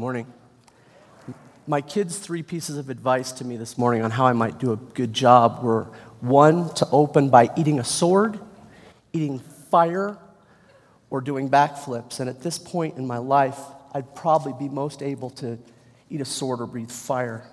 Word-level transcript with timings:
Morning. 0.00 0.26
My 1.66 1.82
kids' 1.82 2.16
three 2.16 2.42
pieces 2.42 2.78
of 2.78 2.88
advice 2.88 3.32
to 3.32 3.44
me 3.44 3.58
this 3.58 3.76
morning 3.76 4.00
on 4.00 4.10
how 4.10 4.24
I 4.24 4.32
might 4.32 4.58
do 4.58 4.72
a 4.72 4.76
good 4.76 5.12
job 5.12 5.62
were 5.62 5.90
one, 6.20 6.72
to 6.76 6.88
open 6.90 7.28
by 7.28 7.50
eating 7.54 7.78
a 7.78 7.84
sword, 7.84 8.40
eating 9.12 9.40
fire, 9.40 10.16
or 11.10 11.20
doing 11.20 11.50
backflips. 11.50 12.18
And 12.18 12.30
at 12.30 12.40
this 12.40 12.58
point 12.58 12.96
in 12.96 13.06
my 13.06 13.18
life, 13.18 13.58
I'd 13.92 14.14
probably 14.14 14.54
be 14.54 14.70
most 14.72 15.02
able 15.02 15.28
to 15.32 15.58
eat 16.08 16.22
a 16.22 16.24
sword 16.24 16.62
or 16.62 16.66
breathe 16.66 16.90
fire. 16.90 17.44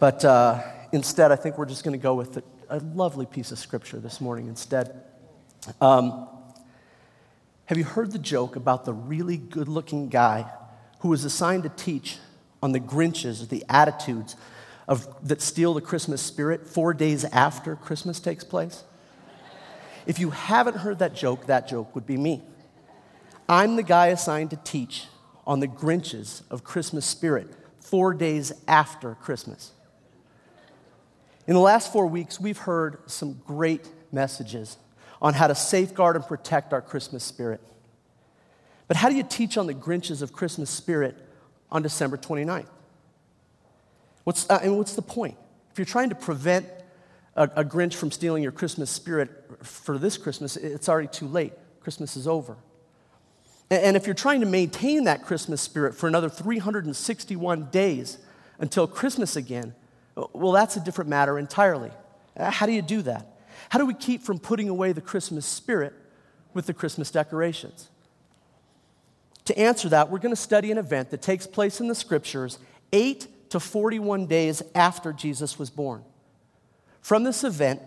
But 0.00 0.24
uh, 0.24 0.60
instead, 0.90 1.30
I 1.30 1.36
think 1.36 1.56
we're 1.56 1.66
just 1.66 1.84
going 1.84 1.96
to 1.96 2.02
go 2.02 2.16
with 2.16 2.42
a, 2.68 2.78
lovely 2.80 3.26
piece 3.26 3.52
of 3.52 3.60
scripture 3.60 4.00
this 4.00 4.20
morning 4.20 4.48
instead. 4.48 5.04
Um, 5.80 6.28
have 7.66 7.78
you 7.78 7.84
heard 7.84 8.10
the 8.10 8.18
joke 8.18 8.56
about 8.56 8.84
the 8.84 8.92
really 8.92 9.36
good 9.36 9.68
looking 9.68 10.08
guy 10.08 10.50
who 11.00 11.08
was 11.08 11.24
assigned 11.24 11.62
to 11.64 11.68
teach 11.68 12.18
on 12.62 12.72
the 12.72 12.80
Grinches, 12.80 13.48
the 13.48 13.64
attitudes 13.68 14.36
of, 14.86 15.06
that 15.26 15.40
steal 15.40 15.74
the 15.74 15.80
Christmas 15.80 16.20
spirit 16.22 16.66
four 16.66 16.94
days 16.94 17.24
after 17.24 17.76
Christmas 17.76 18.20
takes 18.20 18.44
place? 18.44 18.84
If 20.06 20.18
you 20.18 20.30
haven't 20.30 20.78
heard 20.78 21.00
that 21.00 21.14
joke, 21.14 21.46
that 21.46 21.68
joke 21.68 21.94
would 21.94 22.06
be 22.06 22.16
me. 22.16 22.42
I'm 23.48 23.76
the 23.76 23.82
guy 23.82 24.08
assigned 24.08 24.50
to 24.50 24.56
teach 24.56 25.06
on 25.46 25.60
the 25.60 25.68
Grinches 25.68 26.42
of 26.50 26.64
Christmas 26.64 27.06
spirit 27.06 27.48
four 27.80 28.12
days 28.12 28.52
after 28.66 29.14
Christmas. 29.14 29.72
In 31.46 31.54
the 31.54 31.60
last 31.60 31.92
four 31.92 32.06
weeks, 32.06 32.38
we've 32.38 32.58
heard 32.58 32.98
some 33.06 33.40
great 33.46 33.90
messages 34.12 34.76
on 35.22 35.34
how 35.34 35.46
to 35.46 35.54
safeguard 35.54 36.16
and 36.16 36.24
protect 36.26 36.72
our 36.72 36.82
Christmas 36.82 37.24
spirit. 37.24 37.60
But 38.88 38.96
how 38.96 39.10
do 39.10 39.14
you 39.14 39.22
teach 39.22 39.56
on 39.56 39.66
the 39.66 39.74
Grinches 39.74 40.22
of 40.22 40.32
Christmas 40.32 40.70
spirit 40.70 41.16
on 41.70 41.82
December 41.82 42.16
29th? 42.16 42.66
What's, 44.24 44.48
uh, 44.50 44.60
and 44.62 44.76
what's 44.76 44.94
the 44.94 45.02
point? 45.02 45.36
If 45.70 45.78
you're 45.78 45.84
trying 45.84 46.08
to 46.08 46.14
prevent 46.14 46.66
a, 47.36 47.44
a 47.56 47.64
Grinch 47.64 47.94
from 47.94 48.10
stealing 48.10 48.42
your 48.42 48.52
Christmas 48.52 48.90
spirit 48.90 49.30
for 49.62 49.98
this 49.98 50.16
Christmas, 50.16 50.56
it's 50.56 50.88
already 50.88 51.08
too 51.08 51.28
late. 51.28 51.52
Christmas 51.80 52.16
is 52.16 52.26
over. 52.26 52.56
And, 53.70 53.82
and 53.82 53.96
if 53.96 54.06
you're 54.06 54.14
trying 54.14 54.40
to 54.40 54.46
maintain 54.46 55.04
that 55.04 55.24
Christmas 55.24 55.60
spirit 55.60 55.94
for 55.94 56.08
another 56.08 56.28
361 56.28 57.68
days 57.70 58.18
until 58.58 58.86
Christmas 58.86 59.36
again, 59.36 59.74
well, 60.32 60.52
that's 60.52 60.76
a 60.76 60.80
different 60.80 61.10
matter 61.10 61.38
entirely. 61.38 61.90
Uh, 62.36 62.50
how 62.50 62.66
do 62.66 62.72
you 62.72 62.82
do 62.82 63.02
that? 63.02 63.38
How 63.68 63.78
do 63.78 63.86
we 63.86 63.94
keep 63.94 64.22
from 64.22 64.38
putting 64.38 64.68
away 64.68 64.92
the 64.92 65.00
Christmas 65.00 65.44
spirit 65.44 65.92
with 66.54 66.66
the 66.66 66.74
Christmas 66.74 67.10
decorations? 67.10 67.88
To 69.48 69.58
answer 69.58 69.88
that, 69.88 70.10
we're 70.10 70.18
going 70.18 70.34
to 70.34 70.36
study 70.36 70.70
an 70.70 70.76
event 70.76 71.08
that 71.08 71.22
takes 71.22 71.46
place 71.46 71.80
in 71.80 71.88
the 71.88 71.94
scriptures 71.94 72.58
8 72.92 73.48
to 73.48 73.58
41 73.58 74.26
days 74.26 74.62
after 74.74 75.10
Jesus 75.10 75.58
was 75.58 75.70
born. 75.70 76.04
From 77.00 77.24
this 77.24 77.44
event, 77.44 77.80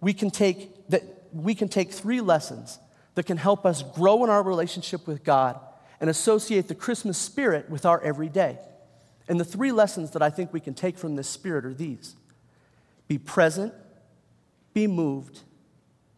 we 0.00 0.12
can 0.12 0.28
take, 0.28 0.88
that 0.88 1.04
we 1.32 1.54
can 1.54 1.68
take 1.68 1.92
three 1.92 2.20
lessons 2.20 2.80
that 3.14 3.26
can 3.26 3.36
help 3.36 3.64
us 3.64 3.84
grow 3.84 4.24
in 4.24 4.30
our 4.30 4.42
relationship 4.42 5.06
with 5.06 5.22
God 5.22 5.60
and 6.00 6.10
associate 6.10 6.66
the 6.66 6.74
Christmas 6.74 7.16
spirit 7.16 7.70
with 7.70 7.86
our 7.86 8.02
everyday. 8.02 8.58
And 9.28 9.38
the 9.38 9.44
three 9.44 9.70
lessons 9.70 10.10
that 10.10 10.22
I 10.22 10.30
think 10.30 10.52
we 10.52 10.58
can 10.58 10.74
take 10.74 10.98
from 10.98 11.14
this 11.14 11.28
spirit 11.28 11.64
are 11.64 11.74
these 11.74 12.16
be 13.06 13.18
present, 13.18 13.72
be 14.72 14.88
moved, 14.88 15.42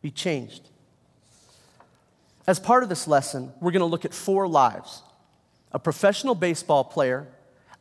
be 0.00 0.10
changed. 0.10 0.70
As 2.46 2.60
part 2.60 2.82
of 2.82 2.88
this 2.88 3.08
lesson, 3.08 3.52
we're 3.60 3.72
going 3.72 3.80
to 3.80 3.86
look 3.86 4.04
at 4.04 4.14
four 4.14 4.46
lives 4.46 5.02
a 5.72 5.78
professional 5.78 6.34
baseball 6.34 6.84
player, 6.84 7.26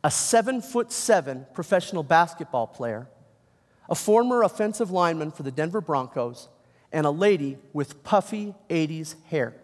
a 0.02 0.10
seven 0.10 0.60
foot 0.60 0.92
seven 0.92 1.46
professional 1.54 2.02
basketball 2.02 2.66
player, 2.66 3.08
a 3.88 3.94
former 3.94 4.42
offensive 4.42 4.90
lineman 4.90 5.30
for 5.30 5.44
the 5.44 5.52
Denver 5.52 5.80
Broncos, 5.80 6.48
and 6.92 7.06
a 7.06 7.10
lady 7.10 7.58
with 7.72 8.02
puffy 8.02 8.54
80s 8.68 9.14
hair. 9.26 9.54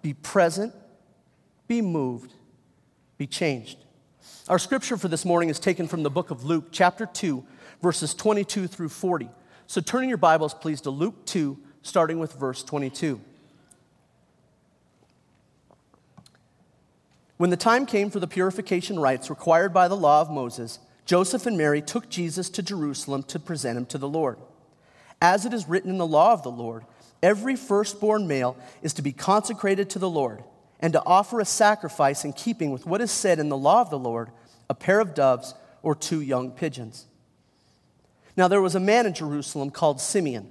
Be 0.00 0.14
present, 0.14 0.72
be 1.66 1.82
moved, 1.82 2.32
be 3.18 3.26
changed. 3.26 3.78
Our 4.48 4.58
scripture 4.58 4.96
for 4.96 5.08
this 5.08 5.24
morning 5.24 5.50
is 5.50 5.58
taken 5.58 5.88
from 5.88 6.02
the 6.02 6.10
book 6.10 6.30
of 6.30 6.44
Luke, 6.44 6.68
chapter 6.70 7.04
2, 7.04 7.44
verses 7.82 8.14
22 8.14 8.68
through 8.68 8.88
40. 8.88 9.28
So 9.66 9.80
turn 9.80 10.04
in 10.04 10.08
your 10.08 10.18
Bibles, 10.18 10.54
please, 10.54 10.80
to 10.82 10.90
Luke 10.90 11.26
2, 11.26 11.58
starting 11.82 12.18
with 12.18 12.32
verse 12.34 12.62
22. 12.62 13.20
When 17.36 17.50
the 17.50 17.56
time 17.56 17.86
came 17.86 18.10
for 18.10 18.18
the 18.18 18.26
purification 18.26 18.98
rites 18.98 19.30
required 19.30 19.72
by 19.72 19.86
the 19.86 19.96
law 19.96 20.20
of 20.20 20.30
Moses, 20.30 20.80
Joseph 21.06 21.46
and 21.46 21.56
Mary 21.56 21.80
took 21.80 22.08
Jesus 22.08 22.50
to 22.50 22.62
Jerusalem 22.62 23.22
to 23.24 23.38
present 23.38 23.78
him 23.78 23.86
to 23.86 23.98
the 23.98 24.08
Lord. 24.08 24.38
As 25.22 25.46
it 25.46 25.54
is 25.54 25.68
written 25.68 25.90
in 25.90 25.98
the 25.98 26.06
law 26.06 26.32
of 26.32 26.42
the 26.42 26.50
Lord, 26.50 26.84
every 27.22 27.56
firstborn 27.56 28.26
male 28.26 28.56
is 28.82 28.92
to 28.94 29.02
be 29.02 29.12
consecrated 29.12 29.88
to 29.90 29.98
the 29.98 30.10
Lord 30.10 30.42
and 30.80 30.92
to 30.92 31.02
offer 31.04 31.40
a 31.40 31.44
sacrifice 31.44 32.24
in 32.24 32.32
keeping 32.32 32.70
with 32.70 32.86
what 32.86 33.00
is 33.00 33.10
said 33.10 33.38
in 33.38 33.48
the 33.48 33.56
law 33.56 33.80
of 33.80 33.90
the 33.90 33.98
Lord 33.98 34.30
a 34.68 34.74
pair 34.74 35.00
of 35.00 35.14
doves 35.14 35.54
or 35.82 35.94
two 35.94 36.20
young 36.20 36.50
pigeons. 36.50 37.06
Now 38.36 38.48
there 38.48 38.60
was 38.60 38.74
a 38.74 38.80
man 38.80 39.06
in 39.06 39.14
Jerusalem 39.14 39.70
called 39.70 40.00
Simeon 40.00 40.50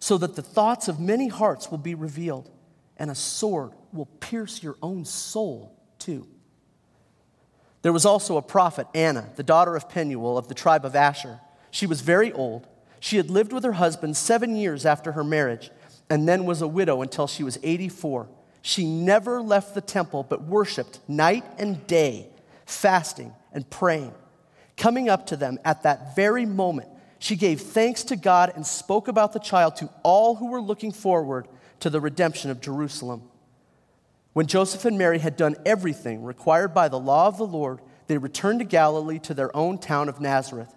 so 0.00 0.18
that 0.18 0.36
the 0.36 0.42
thoughts 0.42 0.88
of 0.88 1.00
many 1.00 1.28
hearts 1.28 1.70
will 1.70 1.78
be 1.78 1.94
revealed, 1.94 2.50
and 2.96 3.10
a 3.10 3.14
sword 3.14 3.72
will 3.92 4.06
pierce 4.06 4.62
your 4.62 4.76
own 4.82 5.04
soul 5.04 5.76
too. 5.98 6.26
There 7.82 7.92
was 7.92 8.04
also 8.04 8.36
a 8.36 8.42
prophet, 8.42 8.86
Anna, 8.94 9.28
the 9.36 9.42
daughter 9.42 9.76
of 9.76 9.88
Penuel 9.88 10.36
of 10.36 10.48
the 10.48 10.54
tribe 10.54 10.84
of 10.84 10.96
Asher. 10.96 11.40
She 11.70 11.86
was 11.86 12.00
very 12.00 12.32
old. 12.32 12.66
She 13.00 13.16
had 13.16 13.30
lived 13.30 13.52
with 13.52 13.64
her 13.64 13.72
husband 13.72 14.16
seven 14.16 14.56
years 14.56 14.84
after 14.84 15.12
her 15.12 15.24
marriage, 15.24 15.70
and 16.10 16.28
then 16.28 16.44
was 16.44 16.62
a 16.62 16.68
widow 16.68 17.02
until 17.02 17.26
she 17.26 17.44
was 17.44 17.58
84. 17.62 18.28
She 18.62 18.84
never 18.84 19.40
left 19.40 19.74
the 19.74 19.80
temple, 19.80 20.26
but 20.28 20.42
worshiped 20.42 21.00
night 21.06 21.44
and 21.58 21.86
day, 21.86 22.28
fasting 22.66 23.32
and 23.52 23.68
praying. 23.70 24.12
Coming 24.76 25.08
up 25.08 25.26
to 25.26 25.36
them 25.36 25.58
at 25.64 25.82
that 25.84 26.16
very 26.16 26.46
moment, 26.46 26.88
she 27.18 27.36
gave 27.36 27.60
thanks 27.60 28.04
to 28.04 28.16
God 28.16 28.52
and 28.54 28.66
spoke 28.66 29.08
about 29.08 29.32
the 29.32 29.40
child 29.40 29.76
to 29.76 29.90
all 30.02 30.36
who 30.36 30.50
were 30.50 30.60
looking 30.60 30.92
forward 30.92 31.48
to 31.80 31.90
the 31.90 32.00
redemption 32.00 32.50
of 32.50 32.60
Jerusalem. 32.60 33.22
When 34.32 34.46
Joseph 34.46 34.84
and 34.84 34.98
Mary 34.98 35.18
had 35.18 35.36
done 35.36 35.56
everything 35.66 36.22
required 36.22 36.72
by 36.72 36.88
the 36.88 36.98
law 36.98 37.26
of 37.26 37.38
the 37.38 37.46
Lord, 37.46 37.80
they 38.06 38.18
returned 38.18 38.60
to 38.60 38.64
Galilee 38.64 39.18
to 39.20 39.34
their 39.34 39.54
own 39.56 39.78
town 39.78 40.08
of 40.08 40.20
Nazareth. 40.20 40.74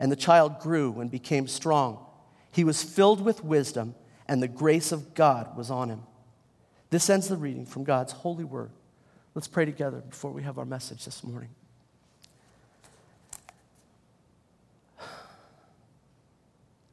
And 0.00 0.12
the 0.12 0.16
child 0.16 0.60
grew 0.60 1.00
and 1.00 1.10
became 1.10 1.48
strong. 1.48 2.04
He 2.52 2.64
was 2.64 2.82
filled 2.82 3.20
with 3.20 3.44
wisdom, 3.44 3.94
and 4.26 4.42
the 4.42 4.48
grace 4.48 4.92
of 4.92 5.14
God 5.14 5.56
was 5.56 5.70
on 5.70 5.88
him. 5.88 6.02
This 6.90 7.10
ends 7.10 7.28
the 7.28 7.36
reading 7.36 7.66
from 7.66 7.84
God's 7.84 8.12
holy 8.12 8.44
word. 8.44 8.70
Let's 9.34 9.48
pray 9.48 9.64
together 9.64 10.02
before 10.08 10.32
we 10.32 10.42
have 10.42 10.58
our 10.58 10.64
message 10.64 11.04
this 11.04 11.24
morning. 11.24 11.50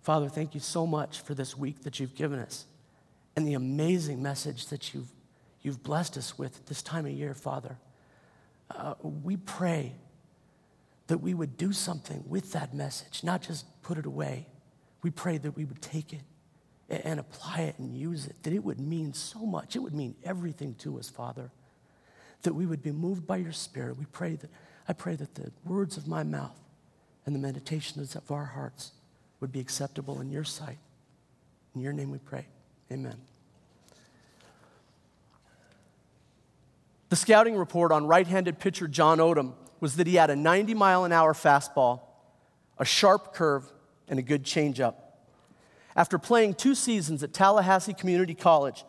Father, 0.06 0.30
thank 0.30 0.54
you 0.54 0.60
so 0.60 0.86
much 0.86 1.22
for 1.22 1.34
this 1.34 1.58
week 1.58 1.82
that 1.82 2.00
you've 2.00 2.14
given 2.14 2.38
us 2.38 2.68
and 3.36 3.48
the 3.48 3.56
amazing 3.56 4.22
message 4.22 4.68
that 4.68 4.94
you've, 4.94 5.10
you've 5.64 5.82
blessed 5.82 6.16
us 6.16 6.38
with 6.38 6.64
this 6.68 6.84
time 6.84 7.08
of 7.08 7.12
year, 7.12 7.34
Father. 7.34 7.80
Uh, 8.70 8.94
we 9.02 9.36
pray 9.36 9.94
that 11.08 11.18
we 11.18 11.34
would 11.34 11.58
do 11.58 11.74
something 11.74 12.24
with 12.28 12.52
that 12.52 12.72
message, 12.72 13.24
not 13.24 13.42
just 13.42 13.66
put 13.82 13.98
it 13.98 14.06
away. 14.06 14.46
We 15.02 15.10
pray 15.10 15.40
that 15.40 15.58
we 15.58 15.66
would 15.66 15.82
take 15.82 16.14
it 16.14 16.22
and 16.88 17.20
apply 17.20 17.62
it 17.62 17.80
and 17.80 17.98
use 17.98 18.28
it, 18.28 18.36
that 18.44 18.54
it 18.54 18.64
would 18.64 18.80
mean 18.80 19.12
so 19.12 19.40
much. 19.40 19.76
It 19.76 19.80
would 19.80 19.96
mean 19.96 20.14
everything 20.24 20.76
to 20.76 21.00
us, 21.00 21.10
Father. 21.10 21.50
That 22.44 22.54
we 22.54 22.68
would 22.68 22.84
be 22.84 22.92
moved 22.92 23.26
by 23.26 23.38
your 23.38 23.54
Spirit. 23.54 23.98
We 23.98 24.06
pray 24.06 24.36
that, 24.36 24.52
I 24.88 24.94
pray 24.94 25.16
that 25.16 25.34
the 25.34 25.52
words 25.66 25.98
of 25.98 26.08
my 26.08 26.22
mouth 26.22 26.60
and 27.26 27.34
the 27.34 27.40
meditations 27.40 28.16
of 28.16 28.30
our 28.30 28.46
hearts 28.46 28.92
would 29.40 29.52
be 29.52 29.60
acceptable 29.60 30.22
in 30.22 30.30
your 30.30 30.44
sight. 30.44 30.78
In 31.76 31.82
your 31.82 31.94
name 31.94 32.12
we 32.12 32.18
pray. 32.18 32.48
Amen. 32.92 33.18
The 37.10 37.16
scouting 37.16 37.56
report 37.56 37.92
on 37.92 38.08
right 38.08 38.26
handed 38.26 38.60
pitcher 38.60 38.88
John 38.88 39.20
Odom 39.20 39.54
was 39.80 39.98
that 39.98 40.08
he 40.08 40.16
had 40.16 40.30
a 40.30 40.36
90 40.36 40.74
mile 40.74 41.04
an 41.04 41.12
hour 41.12 41.34
fastball, 41.34 42.02
a 42.78 42.86
sharp 42.86 43.34
curve, 43.34 43.72
and 44.08 44.20
a 44.20 44.22
good 44.22 44.44
changeup. 44.44 44.96
After 45.96 46.18
playing 46.18 46.56
two 46.56 46.76
seasons 46.76 47.24
at 47.24 47.34
Tallahassee 47.34 47.94
Community 47.94 48.34
College, 48.34 48.84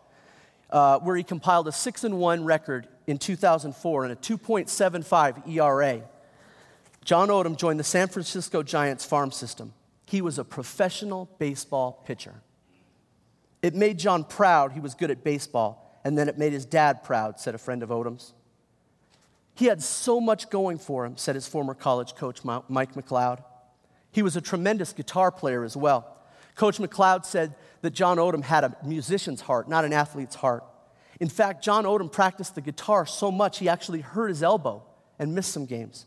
uh, 0.71 0.99
where 0.99 1.17
he 1.17 1.23
compiled 1.23 1.69
a 1.69 1.73
6 1.73 2.05
and 2.05 2.19
1 2.19 2.45
record 2.45 2.89
in 3.07 3.19
2004 3.19 4.05
and 4.05 4.13
a 4.13 4.17
2.75 4.17 5.49
ERA, 5.49 6.03
John 7.05 7.29
Odom 7.29 7.57
joined 7.57 7.79
the 7.79 7.85
San 7.85 8.09
Francisco 8.09 8.65
Giants 8.65 9.05
farm 9.05 9.31
system. 9.31 9.73
He 10.07 10.23
was 10.23 10.39
a 10.39 10.45
professional 10.45 11.29
baseball 11.39 12.03
pitcher. 12.07 12.41
It 13.61 13.75
made 13.75 13.99
John 13.99 14.25
proud 14.25 14.73
he 14.73 14.81
was 14.81 14.95
good 14.95 15.11
at 15.11 15.25
baseball, 15.25 16.01
and 16.05 16.17
then 16.17 16.29
it 16.29 16.39
made 16.39 16.53
his 16.53 16.65
dad 16.65 17.03
proud, 17.03 17.41
said 17.41 17.55
a 17.55 17.59
friend 17.59 17.83
of 17.83 17.91
Odom's. 17.91 18.33
He 19.55 19.67
had 19.67 19.83
so 19.83 20.21
much 20.21 20.51
going 20.51 20.79
for 20.79 21.05
him, 21.05 21.17
said 21.17 21.35
his 21.35 21.49
former 21.49 21.75
college 21.75 22.15
coach, 22.15 22.45
Mike 22.45 22.95
McLeod. 22.95 23.43
He 24.13 24.23
was 24.23 24.37
a 24.37 24.41
tremendous 24.41 24.93
guitar 24.93 25.33
player 25.33 25.65
as 25.65 25.77
well. 25.77 26.17
Coach 26.55 26.79
McLeod 26.79 27.25
said 27.25 27.55
that 27.81 27.91
John 27.91 28.19
Odom 28.19 28.43
had 28.43 28.65
a 28.65 28.77
musician's 28.85 29.41
heart, 29.41 29.69
not 29.69 29.85
an 29.85 29.93
athlete's 29.93 30.37
heart. 30.37 30.65
In 31.19 31.29
fact, 31.29 31.65
John 31.65 31.85
Odom 31.85 32.13
practiced 32.13 32.55
the 32.55 32.61
guitar 32.61 33.07
so 33.07 33.33
much 33.33 33.59
he 33.59 33.69
actually 33.69 34.03
hurt 34.03 34.29
his 34.29 34.43
elbow 34.43 34.83
and 35.19 35.35
missed 35.35 35.53
some 35.53 35.67
games. 35.67 36.07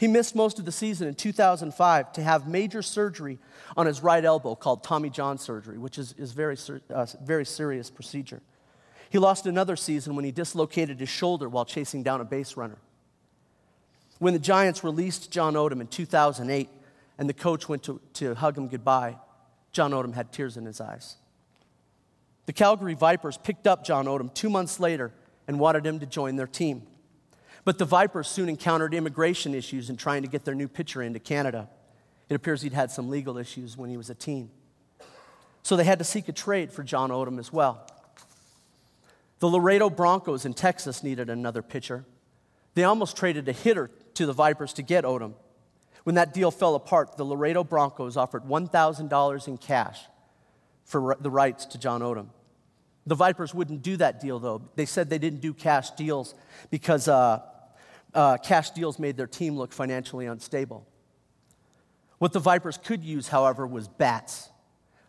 He 0.00 0.08
missed 0.08 0.34
most 0.34 0.58
of 0.58 0.64
the 0.64 0.72
season 0.72 1.08
in 1.08 1.14
2005 1.14 2.12
to 2.14 2.22
have 2.22 2.48
major 2.48 2.80
surgery 2.80 3.38
on 3.76 3.84
his 3.84 4.02
right 4.02 4.24
elbow 4.24 4.54
called 4.54 4.82
Tommy 4.82 5.10
John 5.10 5.36
surgery, 5.36 5.76
which 5.76 5.98
is, 5.98 6.14
is 6.16 6.32
very, 6.32 6.56
uh, 6.88 7.04
very 7.22 7.44
serious 7.44 7.90
procedure. 7.90 8.40
He 9.10 9.18
lost 9.18 9.44
another 9.44 9.76
season 9.76 10.16
when 10.16 10.24
he 10.24 10.30
dislocated 10.30 11.00
his 11.00 11.10
shoulder 11.10 11.50
while 11.50 11.66
chasing 11.66 12.02
down 12.02 12.22
a 12.22 12.24
base 12.24 12.56
runner. 12.56 12.78
When 14.20 14.32
the 14.32 14.38
Giants 14.38 14.82
released 14.82 15.30
John 15.30 15.52
Odom 15.52 15.82
in 15.82 15.86
2008 15.86 16.70
and 17.18 17.28
the 17.28 17.34
coach 17.34 17.68
went 17.68 17.82
to, 17.82 18.00
to 18.14 18.34
hug 18.34 18.56
him 18.56 18.68
goodbye, 18.68 19.18
John 19.70 19.90
Odom 19.90 20.14
had 20.14 20.32
tears 20.32 20.56
in 20.56 20.64
his 20.64 20.80
eyes. 20.80 21.16
The 22.46 22.54
Calgary 22.54 22.94
Vipers 22.94 23.36
picked 23.36 23.66
up 23.66 23.84
John 23.84 24.06
Odom 24.06 24.32
two 24.32 24.48
months 24.48 24.80
later 24.80 25.12
and 25.46 25.60
wanted 25.60 25.84
him 25.84 26.00
to 26.00 26.06
join 26.06 26.36
their 26.36 26.46
team. 26.46 26.86
But 27.64 27.78
the 27.78 27.84
Vipers 27.84 28.28
soon 28.28 28.48
encountered 28.48 28.94
immigration 28.94 29.54
issues 29.54 29.90
in 29.90 29.96
trying 29.96 30.22
to 30.22 30.28
get 30.28 30.44
their 30.44 30.54
new 30.54 30.68
pitcher 30.68 31.02
into 31.02 31.18
Canada. 31.18 31.68
It 32.28 32.34
appears 32.34 32.62
he'd 32.62 32.72
had 32.72 32.90
some 32.90 33.10
legal 33.10 33.36
issues 33.38 33.76
when 33.76 33.90
he 33.90 33.96
was 33.96 34.08
a 34.08 34.14
teen. 34.14 34.50
So 35.62 35.76
they 35.76 35.84
had 35.84 35.98
to 35.98 36.04
seek 36.04 36.28
a 36.28 36.32
trade 36.32 36.72
for 36.72 36.82
John 36.82 37.10
Odom 37.10 37.38
as 37.38 37.52
well. 37.52 37.86
The 39.40 39.48
Laredo 39.48 39.90
Broncos 39.90 40.44
in 40.44 40.54
Texas 40.54 41.02
needed 41.02 41.28
another 41.28 41.62
pitcher. 41.62 42.04
They 42.74 42.84
almost 42.84 43.16
traded 43.16 43.48
a 43.48 43.52
hitter 43.52 43.90
to 44.14 44.26
the 44.26 44.32
Vipers 44.32 44.72
to 44.74 44.82
get 44.82 45.04
Odom. 45.04 45.34
When 46.04 46.14
that 46.14 46.32
deal 46.32 46.50
fell 46.50 46.74
apart, 46.74 47.16
the 47.16 47.24
Laredo 47.24 47.64
Broncos 47.64 48.16
offered 48.16 48.44
$1,000 48.44 49.48
in 49.48 49.58
cash 49.58 50.00
for 50.84 51.16
the 51.20 51.30
rights 51.30 51.66
to 51.66 51.78
John 51.78 52.00
Odom. 52.00 52.28
The 53.10 53.16
Vipers 53.16 53.52
wouldn't 53.52 53.82
do 53.82 53.96
that 53.96 54.20
deal, 54.20 54.38
though. 54.38 54.62
They 54.76 54.86
said 54.86 55.10
they 55.10 55.18
didn't 55.18 55.40
do 55.40 55.52
cash 55.52 55.90
deals 55.90 56.36
because 56.70 57.08
uh, 57.08 57.40
uh, 58.14 58.36
cash 58.36 58.70
deals 58.70 59.00
made 59.00 59.16
their 59.16 59.26
team 59.26 59.56
look 59.56 59.72
financially 59.72 60.26
unstable. 60.26 60.86
What 62.18 62.32
the 62.32 62.38
Vipers 62.38 62.78
could 62.78 63.02
use, 63.02 63.26
however, 63.26 63.66
was 63.66 63.88
bats 63.88 64.50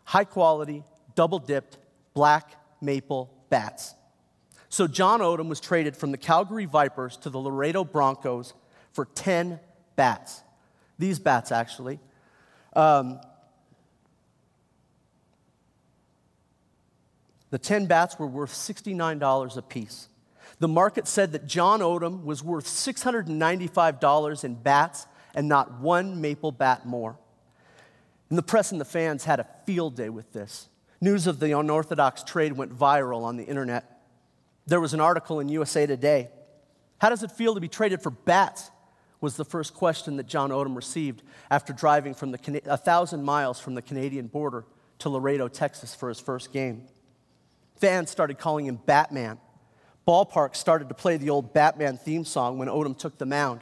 high 0.02 0.24
quality, 0.24 0.82
double 1.14 1.38
dipped, 1.38 1.78
black 2.12 2.50
maple 2.80 3.32
bats. 3.50 3.94
So 4.68 4.88
John 4.88 5.20
Odom 5.20 5.48
was 5.48 5.60
traded 5.60 5.96
from 5.96 6.10
the 6.10 6.18
Calgary 6.18 6.64
Vipers 6.64 7.16
to 7.18 7.30
the 7.30 7.38
Laredo 7.38 7.84
Broncos 7.84 8.52
for 8.90 9.04
10 9.04 9.60
bats. 9.94 10.42
These 10.98 11.20
bats, 11.20 11.52
actually. 11.52 12.00
Um, 12.74 13.20
the 17.52 17.58
10 17.58 17.84
bats 17.84 18.18
were 18.18 18.26
worth 18.26 18.50
$69 18.50 19.56
a 19.58 19.62
piece. 19.62 20.08
The 20.58 20.68
market 20.68 21.06
said 21.06 21.32
that 21.32 21.46
John 21.46 21.80
Odom 21.80 22.24
was 22.24 22.42
worth 22.42 22.64
$695 22.64 24.44
in 24.44 24.54
bats 24.54 25.06
and 25.34 25.48
not 25.50 25.78
one 25.78 26.22
maple 26.22 26.50
bat 26.50 26.86
more. 26.86 27.18
And 28.30 28.38
the 28.38 28.42
press 28.42 28.72
and 28.72 28.80
the 28.80 28.86
fans 28.86 29.24
had 29.24 29.38
a 29.38 29.46
field 29.66 29.96
day 29.96 30.08
with 30.08 30.32
this. 30.32 30.70
News 31.02 31.26
of 31.26 31.40
the 31.40 31.52
unorthodox 31.58 32.22
trade 32.22 32.54
went 32.54 32.74
viral 32.74 33.22
on 33.22 33.36
the 33.36 33.44
internet. 33.44 34.00
There 34.66 34.80
was 34.80 34.94
an 34.94 35.00
article 35.00 35.38
in 35.38 35.50
USA 35.50 35.84
Today. 35.84 36.30
How 37.00 37.10
does 37.10 37.22
it 37.22 37.32
feel 37.32 37.52
to 37.52 37.60
be 37.60 37.68
traded 37.68 38.00
for 38.00 38.10
bats? 38.10 38.70
Was 39.20 39.36
the 39.36 39.44
first 39.44 39.74
question 39.74 40.16
that 40.16 40.26
John 40.26 40.48
Odom 40.48 40.74
received 40.74 41.22
after 41.50 41.74
driving 41.74 42.14
from 42.14 42.30
the, 42.30 42.62
a 42.64 42.78
thousand 42.78 43.24
miles 43.24 43.60
from 43.60 43.74
the 43.74 43.82
Canadian 43.82 44.28
border 44.28 44.64
to 45.00 45.10
Laredo, 45.10 45.48
Texas 45.48 45.94
for 45.94 46.08
his 46.08 46.18
first 46.18 46.50
game. 46.50 46.88
Fans 47.82 48.10
started 48.10 48.38
calling 48.38 48.66
him 48.66 48.76
Batman. 48.86 49.40
Ballpark 50.06 50.54
started 50.54 50.88
to 50.88 50.94
play 50.94 51.16
the 51.16 51.30
old 51.30 51.52
Batman 51.52 51.96
theme 51.96 52.24
song 52.24 52.56
when 52.56 52.68
Odom 52.68 52.96
took 52.96 53.18
the 53.18 53.26
mound. 53.26 53.60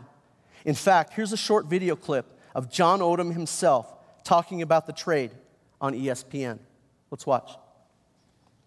In 0.67 0.75
fact, 0.75 1.15
here's 1.15 1.33
a 1.33 1.39
short 1.39 1.65
video 1.65 1.97
clip 1.97 2.39
of 2.55 2.71
John 2.71 3.01
Odom 3.01 3.33
himself 3.33 3.91
talking 4.23 4.61
about 4.61 4.87
the 4.87 4.93
trade 4.93 5.31
on 5.81 5.95
ESPN. 5.95 6.59
Let's 7.11 7.27
watch. 7.27 7.49
All 7.49 7.57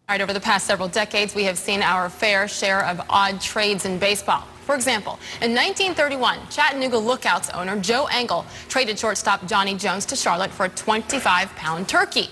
right, 0.09 0.21
over 0.21 0.33
the 0.33 0.39
past 0.39 0.65
several 0.65 0.88
decades, 0.88 1.35
we 1.35 1.44
have 1.44 1.59
seen 1.59 1.83
our 1.83 2.09
fair 2.09 2.47
share 2.47 2.83
of 2.88 2.99
odd 3.07 3.39
trades 3.39 3.85
in 3.85 3.99
baseball. 3.99 4.47
For 4.65 4.75
example, 4.75 5.19
in 5.42 5.51
1931, 5.54 6.39
Chattanooga 6.50 6.98
Lookouts 6.98 7.50
owner 7.50 7.77
Joe 7.80 8.07
Engel 8.12 8.45
traded 8.69 8.98
shortstop 8.98 9.45
Johnny 9.45 9.76
Jones 9.76 10.06
to 10.06 10.16
Charlotte 10.16 10.52
for 10.52 10.66
a 10.66 10.69
25-pound 10.69 11.87
turkey. 11.90 12.30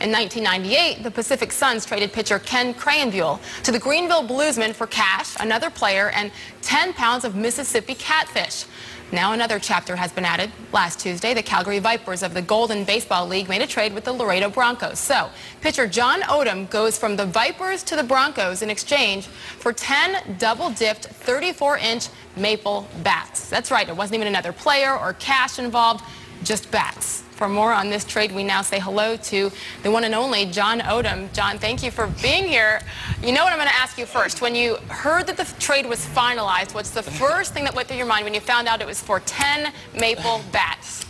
In 0.00 0.10
1998, 0.10 1.02
the 1.02 1.10
Pacific 1.10 1.52
Suns 1.52 1.86
traded 1.86 2.12
pitcher 2.12 2.38
Ken 2.38 2.74
Krahenbuhl 2.74 3.38
to 3.62 3.70
the 3.70 3.78
Greenville 3.78 4.26
Bluesmen 4.26 4.74
for 4.74 4.86
cash, 4.86 5.36
another 5.38 5.70
player, 5.70 6.10
and 6.10 6.32
10 6.62 6.94
pounds 6.94 7.24
of 7.24 7.36
Mississippi 7.36 7.94
catfish. 7.94 8.64
Now 9.12 9.32
another 9.32 9.58
chapter 9.58 9.96
has 9.96 10.12
been 10.12 10.24
added. 10.24 10.50
Last 10.72 10.98
Tuesday, 10.98 11.34
the 11.34 11.42
Calgary 11.42 11.78
Vipers 11.78 12.22
of 12.22 12.34
the 12.34 12.42
Golden 12.42 12.84
Baseball 12.84 13.26
League 13.26 13.48
made 13.48 13.62
a 13.62 13.66
trade 13.66 13.94
with 13.94 14.04
the 14.04 14.12
Laredo 14.12 14.50
Broncos. 14.50 14.98
So, 14.98 15.30
pitcher 15.60 15.86
John 15.86 16.22
Odom 16.22 16.68
goes 16.70 16.98
from 16.98 17.16
the 17.16 17.26
Vipers 17.26 17.82
to 17.84 17.96
the 17.96 18.02
Broncos 18.02 18.62
in 18.62 18.70
exchange 18.70 19.26
for 19.26 19.72
10 19.72 20.36
double-dipped 20.38 21.08
34-inch 21.24 22.08
maple 22.36 22.88
bats. 23.02 23.48
That's 23.48 23.70
right, 23.70 23.88
it 23.88 23.96
wasn't 23.96 24.16
even 24.16 24.28
another 24.28 24.52
player 24.52 24.96
or 24.96 25.12
cash 25.14 25.58
involved, 25.58 26.04
just 26.42 26.70
bats. 26.70 27.23
For 27.44 27.50
more 27.50 27.74
on 27.74 27.90
this 27.90 28.06
trade, 28.06 28.32
we 28.32 28.42
now 28.42 28.62
say 28.62 28.80
hello 28.80 29.18
to 29.18 29.52
the 29.82 29.90
one 29.90 30.04
and 30.04 30.14
only 30.14 30.46
John 30.46 30.80
Odom. 30.80 31.30
John, 31.34 31.58
thank 31.58 31.82
you 31.82 31.90
for 31.90 32.06
being 32.22 32.44
here. 32.44 32.80
You 33.22 33.32
know 33.32 33.44
what 33.44 33.52
I'm 33.52 33.58
going 33.58 33.68
to 33.68 33.74
ask 33.74 33.98
you 33.98 34.06
first. 34.06 34.40
When 34.40 34.54
you 34.54 34.76
heard 34.88 35.26
that 35.26 35.36
the 35.36 35.44
trade 35.60 35.84
was 35.84 36.06
finalized, 36.06 36.74
what's 36.74 36.88
the 36.88 37.02
first 37.20 37.52
thing 37.52 37.64
that 37.64 37.74
went 37.74 37.86
through 37.86 37.98
your 37.98 38.06
mind 38.06 38.24
when 38.24 38.32
you 38.32 38.40
found 38.40 38.66
out 38.66 38.80
it 38.80 38.86
was 38.86 38.98
for 38.98 39.20
10 39.20 39.74
maple 39.92 40.40
bats? 40.52 41.03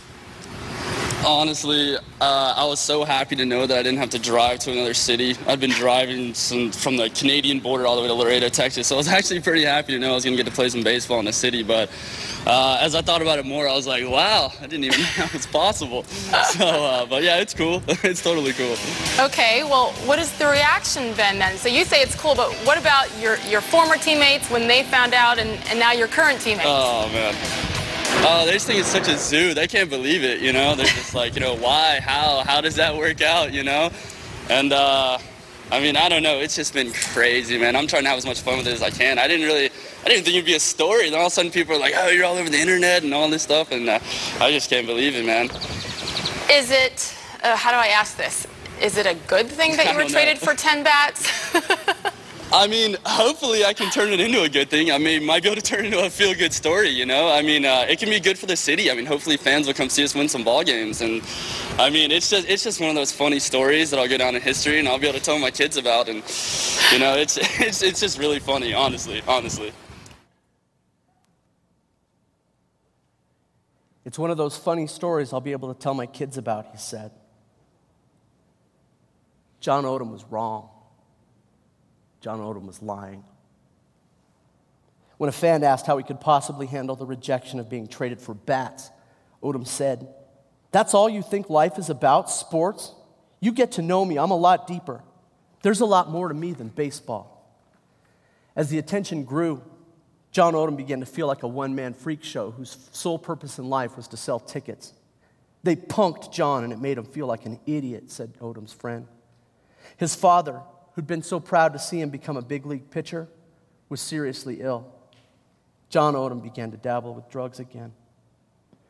Honestly, 1.25 1.97
uh, 2.21 2.53
I 2.55 2.65
was 2.65 2.79
so 2.79 3.03
happy 3.03 3.35
to 3.35 3.45
know 3.45 3.65
that 3.65 3.75
I 3.75 3.81
didn't 3.81 3.97
have 3.97 4.11
to 4.11 4.19
drive 4.19 4.59
to 4.59 4.71
another 4.71 4.93
city. 4.93 5.35
I'd 5.47 5.59
been 5.59 5.71
driving 5.71 6.35
some, 6.35 6.71
from 6.71 6.97
the 6.97 7.09
Canadian 7.09 7.59
border 7.59 7.87
all 7.87 7.95
the 7.95 8.03
way 8.03 8.07
to 8.07 8.13
Laredo, 8.13 8.47
Texas, 8.49 8.87
so 8.87 8.95
I 8.95 8.97
was 8.97 9.07
actually 9.17 9.41
pretty 9.41 9.63
happy 9.63 9.93
to 9.93 9.99
know 9.99 10.11
I 10.11 10.13
was 10.13 10.23
going 10.23 10.37
to 10.37 10.43
get 10.43 10.47
to 10.47 10.55
play 10.55 10.69
some 10.69 10.83
baseball 10.83 11.17
in 11.17 11.25
the 11.25 11.33
city. 11.33 11.63
But 11.63 11.89
uh, 12.45 12.77
as 12.79 12.93
I 12.93 13.01
thought 13.01 13.23
about 13.23 13.39
it 13.39 13.45
more, 13.45 13.67
I 13.67 13.73
was 13.73 13.87
like, 13.87 14.07
wow, 14.07 14.51
I 14.61 14.67
didn't 14.67 14.83
even 14.83 14.99
know 15.17 15.25
it 15.25 15.33
was 15.33 15.47
possible. 15.47 16.03
So, 16.03 16.67
uh, 16.67 17.05
but 17.07 17.23
yeah, 17.23 17.39
it's 17.39 17.55
cool. 17.55 17.81
it's 17.87 18.21
totally 18.21 18.53
cool. 18.53 18.75
Okay, 19.19 19.63
well, 19.63 19.93
what 20.05 20.19
has 20.19 20.37
the 20.37 20.45
reaction 20.45 21.15
been 21.15 21.39
then? 21.39 21.57
So 21.57 21.69
you 21.69 21.85
say 21.85 22.03
it's 22.03 22.15
cool, 22.15 22.35
but 22.35 22.51
what 22.67 22.77
about 22.77 23.09
your, 23.19 23.37
your 23.49 23.61
former 23.61 23.97
teammates 23.97 24.51
when 24.51 24.67
they 24.67 24.83
found 24.83 25.15
out 25.15 25.39
and, 25.39 25.49
and 25.69 25.79
now 25.79 25.91
your 25.91 26.07
current 26.07 26.39
teammates? 26.39 26.67
Oh, 26.69 27.09
man. 27.11 27.33
Oh, 28.27 28.43
they 28.45 28.53
just 28.53 28.67
think 28.67 28.79
it's 28.79 28.89
such 28.89 29.07
a 29.07 29.17
zoo. 29.17 29.53
They 29.53 29.67
can't 29.67 29.89
believe 29.89 30.23
it, 30.23 30.41
you 30.41 30.53
know? 30.53 30.75
They're 30.75 30.85
just 30.85 31.13
like, 31.13 31.35
you 31.35 31.41
know, 31.41 31.55
why? 31.55 31.99
How? 31.99 32.43
How 32.45 32.61
does 32.61 32.75
that 32.75 32.95
work 32.95 33.21
out, 33.21 33.53
you 33.53 33.63
know? 33.63 33.89
And, 34.49 34.73
uh, 34.73 35.17
I 35.71 35.79
mean, 35.79 35.97
I 35.97 36.09
don't 36.09 36.23
know. 36.23 36.39
It's 36.39 36.55
just 36.55 36.73
been 36.73 36.91
crazy, 36.91 37.57
man. 37.57 37.75
I'm 37.75 37.87
trying 37.87 38.03
to 38.03 38.09
have 38.09 38.17
as 38.17 38.25
much 38.25 38.41
fun 38.41 38.57
with 38.57 38.67
it 38.67 38.73
as 38.73 38.83
I 38.83 38.91
can. 38.91 39.17
I 39.17 39.27
didn't 39.27 39.47
really 39.47 39.71
I 40.05 40.09
didn't 40.09 40.25
think 40.25 40.35
it'd 40.35 40.45
be 40.45 40.53
a 40.53 40.59
story. 40.59 41.07
And 41.07 41.15
all 41.15 41.21
of 41.21 41.27
a 41.27 41.29
sudden, 41.31 41.51
people 41.51 41.75
are 41.75 41.79
like, 41.79 41.95
"Oh, 41.97 42.09
you're 42.09 42.25
all 42.25 42.37
over 42.37 42.47
the 42.47 42.59
internet 42.59 43.01
and 43.01 43.11
all 43.11 43.27
this 43.27 43.41
stuff," 43.41 43.71
and 43.71 43.89
uh, 43.89 43.99
I 44.39 44.51
just 44.51 44.69
can't 44.69 44.85
believe 44.85 45.15
it, 45.15 45.25
man. 45.25 45.49
Is 46.51 46.69
it? 46.69 47.15
Uh, 47.43 47.55
how 47.55 47.71
do 47.71 47.77
I 47.77 47.87
ask 47.87 48.15
this? 48.15 48.45
Is 48.81 48.97
it 48.97 49.07
a 49.07 49.15
good 49.27 49.47
thing 49.47 49.75
that 49.77 49.91
you 49.91 49.97
were 50.03 50.07
traded 50.07 50.37
for 50.37 50.53
10 50.53 50.83
bats? 50.83 51.27
I 52.57 52.67
mean, 52.67 52.95
hopefully 53.05 53.65
I 53.65 53.73
can 53.73 53.91
turn 53.91 54.13
it 54.13 54.21
into 54.21 54.43
a 54.43 54.47
good 54.47 54.69
thing. 54.69 54.89
I 54.89 54.97
mean, 54.97 55.25
might 55.25 55.43
be 55.43 55.49
able 55.49 55.61
to 55.61 55.67
turn 55.67 55.81
it 55.81 55.87
into 55.87 56.05
a 56.05 56.09
feel-good 56.09 56.53
story, 56.53 56.87
you 56.87 57.05
know? 57.05 57.29
I 57.29 57.41
mean, 57.41 57.65
uh, 57.65 57.85
it 57.89 57.99
can 57.99 58.09
be 58.09 58.17
good 58.17 58.39
for 58.39 58.45
the 58.45 58.55
city. 58.55 58.89
I 58.89 58.93
mean, 58.93 59.05
hopefully 59.05 59.35
fans 59.35 59.67
will 59.67 59.73
come 59.73 59.89
see 59.89 60.05
us 60.05 60.15
win 60.15 60.29
some 60.29 60.45
ball 60.45 60.63
games. 60.63 61.01
And, 61.01 61.21
I 61.77 61.89
mean, 61.89 62.11
it's 62.11 62.29
just, 62.29 62.47
it's 62.47 62.63
just 62.63 62.79
one 62.79 62.87
of 62.87 62.95
those 62.95 63.11
funny 63.11 63.39
stories 63.39 63.91
that 63.91 63.99
I'll 63.99 64.07
go 64.07 64.17
down 64.17 64.35
in 64.35 64.41
history 64.41 64.79
and 64.79 64.87
I'll 64.87 64.97
be 64.97 65.05
able 65.05 65.19
to 65.19 65.25
tell 65.25 65.37
my 65.37 65.51
kids 65.51 65.75
about. 65.75 66.07
And, 66.07 66.23
you 66.93 66.99
know, 66.99 67.17
it's, 67.17 67.37
it's, 67.59 67.83
it's 67.83 67.99
just 67.99 68.17
really 68.17 68.39
funny, 68.39 68.73
honestly, 68.73 69.21
honestly. 69.27 69.73
It's 74.05 74.17
one 74.17 74.31
of 74.31 74.37
those 74.37 74.55
funny 74.55 74.87
stories 74.87 75.33
I'll 75.33 75.41
be 75.41 75.51
able 75.51 75.73
to 75.73 75.77
tell 75.77 75.93
my 75.93 76.05
kids 76.05 76.37
about, 76.37 76.67
he 76.71 76.77
said. 76.77 77.11
John 79.59 79.83
Odom 79.83 80.09
was 80.09 80.23
wrong. 80.29 80.69
John 82.25 82.39
Odom 82.39 82.65
was 82.65 82.81
lying. 82.81 83.23
When 85.17 85.29
a 85.29 85.31
fan 85.31 85.63
asked 85.63 85.85
how 85.85 85.95
he 85.99 86.03
could 86.03 86.19
possibly 86.19 86.65
handle 86.65 86.95
the 86.95 87.05
rejection 87.05 87.59
of 87.59 87.69
being 87.69 87.87
traded 87.87 88.19
for 88.19 88.33
bats, 88.33 88.89
Odom 89.43 89.67
said, 89.67 90.07
That's 90.71 90.95
all 90.95 91.07
you 91.07 91.21
think 91.21 91.51
life 91.51 91.77
is 91.77 91.91
about, 91.91 92.31
sports? 92.31 92.95
You 93.41 93.51
get 93.51 93.73
to 93.73 93.83
know 93.83 94.03
me, 94.03 94.17
I'm 94.17 94.31
a 94.31 94.35
lot 94.35 94.65
deeper. 94.65 95.03
There's 95.61 95.81
a 95.81 95.85
lot 95.85 96.09
more 96.09 96.27
to 96.27 96.33
me 96.33 96.53
than 96.53 96.69
baseball. 96.69 97.47
As 98.55 98.71
the 98.71 98.79
attention 98.79 99.23
grew, 99.23 99.61
John 100.31 100.55
Odom 100.55 100.77
began 100.77 101.01
to 101.01 101.05
feel 101.05 101.27
like 101.27 101.43
a 101.43 101.47
one 101.47 101.75
man 101.75 101.93
freak 101.93 102.23
show 102.23 102.49
whose 102.49 102.89
sole 102.91 103.19
purpose 103.19 103.59
in 103.59 103.69
life 103.69 103.95
was 103.95 104.07
to 104.07 104.17
sell 104.17 104.39
tickets. 104.39 104.93
They 105.61 105.75
punked 105.75 106.33
John 106.33 106.63
and 106.63 106.73
it 106.73 106.81
made 106.81 106.97
him 106.97 107.05
feel 107.05 107.27
like 107.27 107.45
an 107.45 107.59
idiot, 107.67 108.09
said 108.09 108.33
Odom's 108.39 108.73
friend. 108.73 109.05
His 109.97 110.15
father, 110.15 110.63
who'd 110.95 111.07
been 111.07 111.23
so 111.23 111.39
proud 111.39 111.73
to 111.73 111.79
see 111.79 111.99
him 111.99 112.09
become 112.09 112.37
a 112.37 112.41
big 112.41 112.65
league 112.65 112.89
pitcher, 112.89 113.27
was 113.89 114.01
seriously 114.01 114.61
ill. 114.61 114.91
John 115.89 116.15
Odom 116.15 116.41
began 116.41 116.71
to 116.71 116.77
dabble 116.77 117.13
with 117.13 117.29
drugs 117.29 117.59
again. 117.59 117.93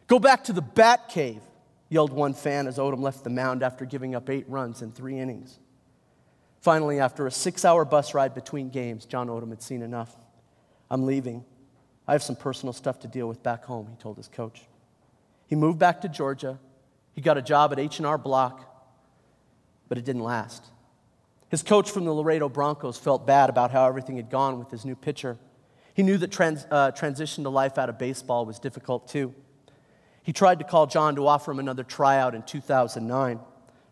Go 0.08 0.20
back 0.20 0.44
to 0.46 0.54
the 0.54 0.62
bat 0.62 1.10
cave, 1.10 1.42
yelled 1.90 2.14
one 2.14 2.34
fan 2.34 2.68
as 2.68 2.78
Odom 2.78 3.02
left 3.02 3.24
the 3.24 3.30
mound 3.30 3.64
after 3.64 3.86
giving 3.86 4.16
up 4.16 4.30
eight 4.30 4.46
runs 4.48 4.82
in 4.82 4.92
three 4.92 5.20
innings. 5.20 5.60
Finally, 6.62 7.00
after 7.00 7.28
a 7.28 7.32
six 7.32 7.66
hour 7.66 7.86
bus 7.86 8.14
ride 8.14 8.34
between 8.34 8.70
games, 8.70 9.06
John 9.06 9.28
Odom 9.28 9.50
had 9.50 9.62
seen 9.62 9.82
enough. 9.82 10.16
I'm 10.90 11.06
leaving. 11.06 11.44
I 12.08 12.14
have 12.14 12.24
some 12.24 12.36
personal 12.36 12.74
stuff 12.74 13.00
to 13.00 13.08
deal 13.08 13.28
with 13.28 13.42
back 13.42 13.66
home, 13.66 13.88
he 13.90 13.96
told 13.98 14.18
his 14.18 14.28
coach. 14.28 14.62
He 15.48 15.56
moved 15.56 15.80
back 15.80 16.02
to 16.02 16.10
Georgia. 16.10 16.60
He 17.14 17.22
got 17.22 17.38
a 17.38 17.42
job 17.42 17.72
at 17.72 17.80
H&R 17.80 18.18
Block, 18.18 18.64
but 19.90 19.98
it 19.98 20.06
didn't 20.06 20.24
last. 20.24 20.64
His 21.56 21.64
coach 21.64 21.90
from 21.90 22.04
the 22.04 22.12
Laredo 22.12 22.50
Broncos 22.50 22.98
felt 22.98 23.26
bad 23.26 23.50
about 23.50 23.72
how 23.72 23.88
everything 23.88 24.18
had 24.18 24.30
gone 24.30 24.60
with 24.60 24.70
his 24.70 24.84
new 24.84 24.94
pitcher. 24.94 25.38
He 25.94 26.04
knew 26.04 26.18
that 26.18 26.30
trans, 26.30 26.68
uh, 26.70 26.92
transition 26.92 27.46
to 27.46 27.50
life 27.50 27.78
out 27.78 27.88
of 27.88 27.98
baseball 27.98 28.46
was 28.46 28.60
difficult 28.60 29.08
too. 29.08 29.34
He 30.22 30.34
tried 30.34 30.60
to 30.60 30.66
call 30.66 30.86
John 30.86 31.16
to 31.16 31.26
offer 31.28 31.52
him 31.52 31.60
another 31.60 31.86
tryout 31.86 32.36
in 32.36 32.44
2009, 32.44 33.40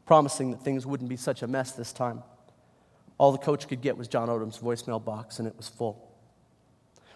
promising 0.06 0.52
that 0.52 0.62
things 0.62 0.86
wouldn't 0.86 1.10
be 1.10 1.16
such 1.16 1.42
a 1.42 1.48
mess 1.48 1.72
this 1.72 1.94
time. 1.94 2.22
All 3.18 3.32
the 3.32 3.38
coach 3.38 3.70
could 3.70 3.80
get 3.80 3.96
was 3.96 4.10
John 4.10 4.28
Odom's 4.28 4.58
voicemail 4.58 5.02
box, 5.02 5.40
and 5.40 5.48
it 5.48 5.56
was 5.56 5.70
full. 5.70 6.12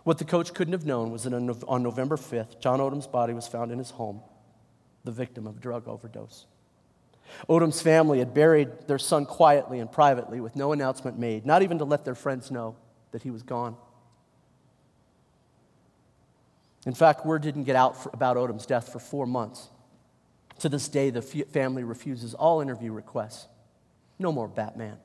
What 0.05 0.17
the 0.17 0.23
coach 0.23 0.53
couldn't 0.53 0.71
have 0.71 0.85
known 0.85 1.11
was 1.11 1.23
that 1.23 1.33
on 1.33 1.83
November 1.83 2.15
5th, 2.15 2.61
John 2.61 2.79
Odom's 2.79 3.07
body 3.07 3.33
was 3.33 3.49
found 3.49 3.73
in 3.73 3.79
his 3.79 3.89
home, 3.89 4.21
the 5.03 5.11
victim 5.11 5.45
of 5.45 5.57
a 5.57 5.59
drug 5.59 5.89
overdose. 5.89 6.45
Odom's 7.49 7.81
family 7.81 8.19
had 8.19 8.33
buried 8.33 8.87
their 8.87 8.97
son 8.97 9.25
quietly 9.25 9.79
and 9.79 9.91
privately 9.91 10.39
with 10.39 10.55
no 10.55 10.71
announcement 10.71 11.17
made, 11.17 11.45
not 11.45 11.61
even 11.61 11.77
to 11.79 11.85
let 11.85 12.05
their 12.05 12.15
friends 12.15 12.51
know 12.51 12.75
that 13.11 13.23
he 13.23 13.31
was 13.31 13.43
gone. 13.43 13.75
In 16.85 16.93
fact, 16.93 17.25
word 17.25 17.41
didn't 17.41 17.65
get 17.65 17.75
out 17.75 18.01
for, 18.01 18.09
about 18.13 18.37
Odom's 18.37 18.65
death 18.65 18.91
for 18.91 18.99
four 18.99 19.25
months. 19.25 19.69
To 20.59 20.69
this 20.69 20.87
day, 20.87 21.09
the 21.09 21.21
family 21.21 21.83
refuses 21.83 22.33
all 22.33 22.61
interview 22.61 22.91
requests. 22.91 23.47
No 24.19 24.31
more 24.31 24.47
Batman. 24.47 24.97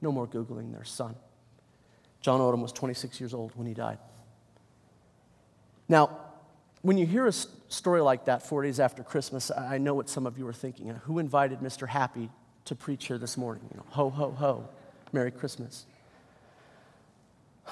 No 0.00 0.12
more 0.12 0.26
Googling 0.26 0.72
their 0.72 0.84
son. 0.84 1.16
John 2.20 2.40
Odom 2.40 2.60
was 2.60 2.72
26 2.72 3.18
years 3.18 3.34
old 3.34 3.52
when 3.56 3.66
he 3.66 3.74
died. 3.74 3.98
Now, 5.88 6.29
when 6.82 6.96
you 6.96 7.06
hear 7.06 7.26
a 7.26 7.32
story 7.32 8.00
like 8.00 8.24
that 8.24 8.42
four 8.42 8.62
days 8.62 8.80
after 8.80 9.02
Christmas, 9.02 9.50
I 9.50 9.78
know 9.78 9.94
what 9.94 10.08
some 10.08 10.26
of 10.26 10.38
you 10.38 10.46
are 10.46 10.52
thinking. 10.52 10.90
Uh, 10.90 10.98
who 11.00 11.18
invited 11.18 11.60
Mr. 11.60 11.88
Happy 11.88 12.30
to 12.64 12.74
preach 12.74 13.06
here 13.06 13.18
this 13.18 13.36
morning? 13.36 13.64
You 13.70 13.78
know, 13.78 13.86
ho, 13.90 14.10
ho, 14.10 14.30
ho, 14.32 14.68
Merry 15.12 15.30
Christmas. 15.30 15.86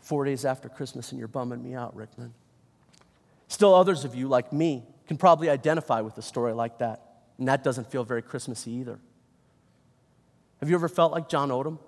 Four 0.00 0.24
days 0.24 0.44
after 0.44 0.68
Christmas, 0.68 1.12
and 1.12 1.18
you're 1.18 1.28
bumming 1.28 1.62
me 1.62 1.74
out, 1.74 1.94
Rickman. 1.94 2.34
Still, 3.46 3.74
others 3.74 4.04
of 4.04 4.14
you, 4.14 4.28
like 4.28 4.52
me, 4.52 4.84
can 5.06 5.16
probably 5.16 5.50
identify 5.50 6.00
with 6.00 6.16
a 6.18 6.22
story 6.22 6.52
like 6.52 6.78
that, 6.78 7.02
and 7.38 7.48
that 7.48 7.62
doesn't 7.62 7.90
feel 7.90 8.04
very 8.04 8.22
Christmassy 8.22 8.72
either. 8.72 8.98
Have 10.60 10.68
you 10.68 10.74
ever 10.74 10.88
felt 10.88 11.12
like 11.12 11.28
John 11.28 11.50
Odom? 11.50 11.78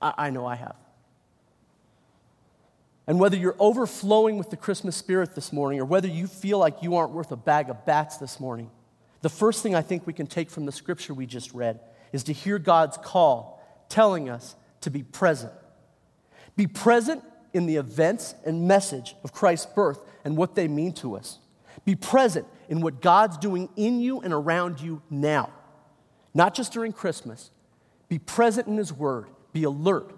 I, 0.00 0.14
I 0.18 0.30
know 0.30 0.46
I 0.46 0.54
have. 0.56 0.76
And 3.06 3.18
whether 3.18 3.36
you're 3.36 3.56
overflowing 3.58 4.38
with 4.38 4.50
the 4.50 4.56
Christmas 4.56 4.96
spirit 4.96 5.34
this 5.34 5.52
morning 5.52 5.80
or 5.80 5.84
whether 5.84 6.08
you 6.08 6.26
feel 6.26 6.58
like 6.58 6.82
you 6.82 6.96
aren't 6.96 7.12
worth 7.12 7.32
a 7.32 7.36
bag 7.36 7.68
of 7.68 7.84
bats 7.84 8.16
this 8.18 8.38
morning, 8.38 8.70
the 9.22 9.28
first 9.28 9.62
thing 9.62 9.74
I 9.74 9.82
think 9.82 10.06
we 10.06 10.12
can 10.12 10.26
take 10.26 10.50
from 10.50 10.66
the 10.66 10.72
scripture 10.72 11.14
we 11.14 11.26
just 11.26 11.52
read 11.52 11.80
is 12.12 12.24
to 12.24 12.32
hear 12.32 12.58
God's 12.58 12.96
call 12.96 13.62
telling 13.88 14.28
us 14.28 14.54
to 14.82 14.90
be 14.90 15.02
present. 15.02 15.52
Be 16.56 16.66
present 16.66 17.24
in 17.52 17.66
the 17.66 17.76
events 17.76 18.34
and 18.44 18.68
message 18.68 19.14
of 19.24 19.32
Christ's 19.32 19.66
birth 19.66 20.00
and 20.24 20.36
what 20.36 20.54
they 20.54 20.68
mean 20.68 20.92
to 20.94 21.16
us. 21.16 21.38
Be 21.84 21.94
present 21.94 22.46
in 22.68 22.80
what 22.80 23.00
God's 23.00 23.38
doing 23.38 23.68
in 23.76 24.00
you 24.00 24.20
and 24.20 24.32
around 24.32 24.80
you 24.80 25.02
now, 25.10 25.50
not 26.34 26.54
just 26.54 26.72
during 26.72 26.92
Christmas. 26.92 27.50
Be 28.08 28.18
present 28.18 28.68
in 28.68 28.76
His 28.76 28.92
Word. 28.92 29.28
Be 29.52 29.64
alert. 29.64 30.12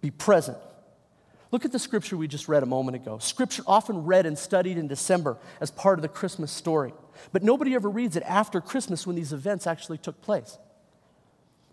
Be 0.00 0.10
present. 0.10 0.58
Look 1.54 1.64
at 1.64 1.70
the 1.70 1.78
scripture 1.78 2.16
we 2.16 2.26
just 2.26 2.48
read 2.48 2.64
a 2.64 2.66
moment 2.66 2.96
ago. 2.96 3.18
Scripture 3.18 3.62
often 3.68 4.06
read 4.06 4.26
and 4.26 4.36
studied 4.36 4.76
in 4.76 4.88
December 4.88 5.38
as 5.60 5.70
part 5.70 6.00
of 6.00 6.02
the 6.02 6.08
Christmas 6.08 6.50
story, 6.50 6.92
but 7.30 7.44
nobody 7.44 7.76
ever 7.76 7.88
reads 7.88 8.16
it 8.16 8.24
after 8.24 8.60
Christmas 8.60 9.06
when 9.06 9.14
these 9.14 9.32
events 9.32 9.64
actually 9.64 9.98
took 9.98 10.20
place. 10.20 10.58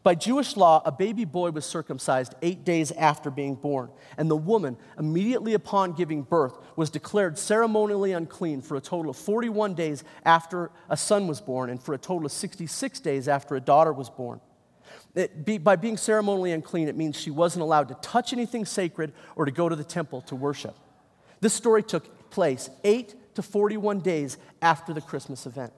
By 0.03 0.13
Jewish 0.13 0.55
law, 0.55 0.83
a 0.85 0.91
baby 0.91 1.25
boy 1.25 1.49
was 1.49 1.65
circumcised 1.65 2.35
eight 2.43 2.63
days 2.63 2.91
after 2.91 3.31
being 3.31 3.55
born, 3.55 3.89
and 4.19 4.29
the 4.29 4.35
woman, 4.35 4.77
immediately 4.99 5.55
upon 5.55 5.93
giving 5.93 6.21
birth, 6.21 6.59
was 6.75 6.91
declared 6.91 7.39
ceremonially 7.39 8.11
unclean 8.11 8.61
for 8.61 8.75
a 8.75 8.81
total 8.81 9.09
of 9.09 9.17
41 9.17 9.73
days 9.73 10.03
after 10.23 10.69
a 10.89 10.95
son 10.95 11.25
was 11.25 11.41
born, 11.41 11.71
and 11.71 11.81
for 11.81 11.95
a 11.95 11.97
total 11.97 12.27
of 12.27 12.31
66 12.31 12.99
days 12.99 13.27
after 13.27 13.55
a 13.55 13.59
daughter 13.59 13.93
was 13.93 14.11
born. 14.11 14.41
Be, 15.43 15.57
by 15.57 15.75
being 15.75 15.97
ceremonially 15.97 16.53
unclean, 16.53 16.87
it 16.87 16.95
means 16.95 17.19
she 17.19 17.31
wasn't 17.31 17.63
allowed 17.63 17.89
to 17.89 17.95
touch 17.95 18.31
anything 18.31 18.65
sacred 18.65 19.11
or 19.35 19.45
to 19.45 19.51
go 19.51 19.67
to 19.67 19.75
the 19.75 19.83
temple 19.83 20.21
to 20.23 20.35
worship. 20.35 20.75
This 21.41 21.53
story 21.53 21.83
took 21.83 22.29
place 22.29 22.69
8 22.83 23.35
to 23.35 23.41
41 23.41 23.99
days 23.99 24.37
after 24.61 24.93
the 24.93 25.01
Christmas 25.01 25.45
event. 25.45 25.73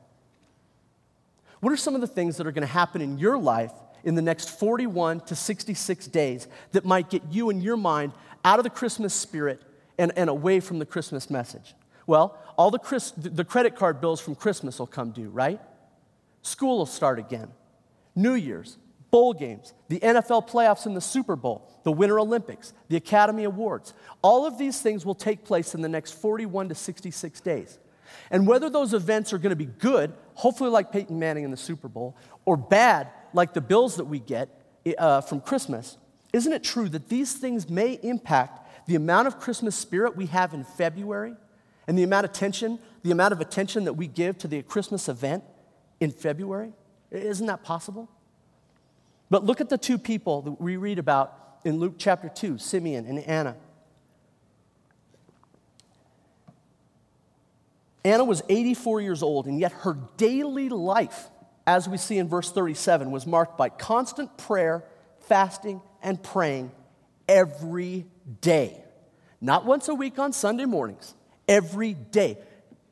What 1.62 1.72
are 1.72 1.78
some 1.78 1.96
of 1.96 2.02
the 2.02 2.08
things 2.08 2.38
that 2.38 2.46
are 2.46 2.52
going 2.52 2.68
to 2.68 2.74
happen 2.74 3.02
in 3.02 3.18
your 3.18 3.38
life 3.38 3.72
in 4.04 4.16
the 4.16 4.22
next 4.22 4.60
41 4.60 5.22
to 5.22 5.36
66 5.36 6.08
days 6.08 6.48
that 6.74 6.86
might 6.86 7.10
get 7.10 7.24
you 7.32 7.50
and 7.50 7.64
your 7.64 7.78
mind 7.78 8.12
out 8.44 8.60
of 8.60 8.64
the 8.64 8.70
Christmas 8.70 9.14
spirit 9.14 9.62
and, 9.98 10.12
and 10.18 10.30
away 10.30 10.60
from 10.60 10.80
the 10.80 10.86
Christmas 10.86 11.30
message? 11.30 11.74
Well, 12.06 12.38
all 12.58 12.70
the, 12.70 12.80
Chris, 12.80 13.12
the 13.12 13.46
credit 13.46 13.76
card 13.76 14.02
bills 14.02 14.20
from 14.20 14.36
Christmas 14.36 14.78
will 14.78 14.88
come 14.88 15.12
due, 15.12 15.30
right? 15.30 15.60
School 16.42 16.80
will 16.80 16.86
start 16.86 17.18
again. 17.18 17.50
New 18.16 18.34
Year's, 18.34 18.78
bowl 19.14 19.32
games, 19.32 19.74
the 19.90 20.00
NFL 20.00 20.50
playoffs 20.50 20.88
and 20.88 20.98
the 20.98 21.02
Super 21.02 21.36
Bowl, 21.36 21.70
the 21.84 21.92
Winter 21.92 22.20
Olympics, 22.20 22.74
the 22.90 22.98
Academy 22.98 23.44
Awards. 23.44 23.94
All 24.24 24.48
of 24.48 24.58
these 24.58 24.82
things 24.82 25.06
will 25.06 25.14
take 25.14 25.46
place 25.46 25.76
in 25.76 25.84
the 25.84 25.88
next 25.88 26.14
41 26.14 26.70
to 26.70 26.76
66 26.76 27.40
days. 27.42 27.78
And 28.32 28.48
whether 28.48 28.72
those 28.72 28.96
events 28.96 29.32
are 29.32 29.38
going 29.38 29.52
to 29.52 29.56
be 29.56 29.68
good, 29.68 30.14
hopefully 30.34 30.72
like 30.72 30.92
Peyton 30.92 31.20
Manning 31.20 31.44
in 31.44 31.52
the 31.52 31.58
Super 31.58 31.88
Bowl, 31.88 32.18
or 32.46 32.58
bad, 32.58 33.08
like 33.34 33.54
the 33.54 33.62
bills 33.62 33.98
that 33.98 34.06
we 34.06 34.18
get 34.18 34.50
uh, 34.98 35.22
from 35.22 35.42
Christmas, 35.42 36.00
isn't 36.34 36.52
it 36.52 36.64
true 36.64 36.90
that 36.90 37.08
these 37.08 37.36
things 37.36 37.70
may 37.70 38.00
impact 38.02 38.88
the 38.88 38.96
amount 38.96 39.28
of 39.28 39.40
Christmas 39.40 39.76
spirit 39.76 40.18
we 40.18 40.26
have 40.26 40.56
in 40.56 40.64
February 40.64 41.36
and 41.88 41.96
the 41.96 42.04
amount 42.04 42.26
of 42.26 42.32
attention, 42.32 42.80
the 43.04 43.12
amount 43.12 43.32
of 43.32 43.42
attention 43.42 43.84
that 43.84 43.94
we 43.94 44.08
give 44.08 44.40
to 44.40 44.48
the 44.48 44.64
Christmas 44.64 45.08
event 45.08 45.44
in 46.00 46.10
February? 46.10 46.74
Isn't 47.12 47.46
that 47.46 47.64
possible? 47.64 48.10
But 49.34 49.46
look 49.46 49.62
at 49.62 49.68
the 49.70 49.80
two 49.80 49.98
people 49.98 50.44
that 50.44 50.62
we 50.62 50.78
read 50.78 51.00
about 51.00 51.36
in 51.66 51.80
Luke 51.80 51.96
chapter 51.98 52.30
2 52.30 52.60
Simeon 52.60 53.08
and 53.08 53.18
Anna. 53.18 53.56
Anna 58.06 58.24
was 58.24 58.44
84 58.48 59.02
years 59.02 59.24
old, 59.24 59.48
and 59.48 59.60
yet 59.60 59.72
her 59.72 59.98
daily 60.18 60.70
life, 60.70 61.32
as 61.66 61.90
we 61.90 61.98
see 61.98 62.20
in 62.20 62.30
verse 62.30 62.52
37, 62.52 63.10
was 63.10 63.26
marked 63.26 63.58
by 63.58 63.70
constant 63.70 64.38
prayer, 64.38 64.84
fasting, 65.22 65.82
and 66.04 66.22
praying 66.22 66.72
every 67.28 68.06
day. 68.42 68.84
Not 69.42 69.66
once 69.66 69.88
a 69.88 69.96
week 69.96 70.20
on 70.20 70.32
Sunday 70.32 70.66
mornings, 70.66 71.16
every 71.48 71.96
day. 71.96 72.38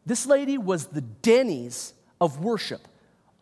This 0.07 0.25
lady 0.25 0.57
was 0.57 0.87
the 0.87 1.01
Denny's 1.01 1.93
of 2.19 2.43
worship, 2.43 2.81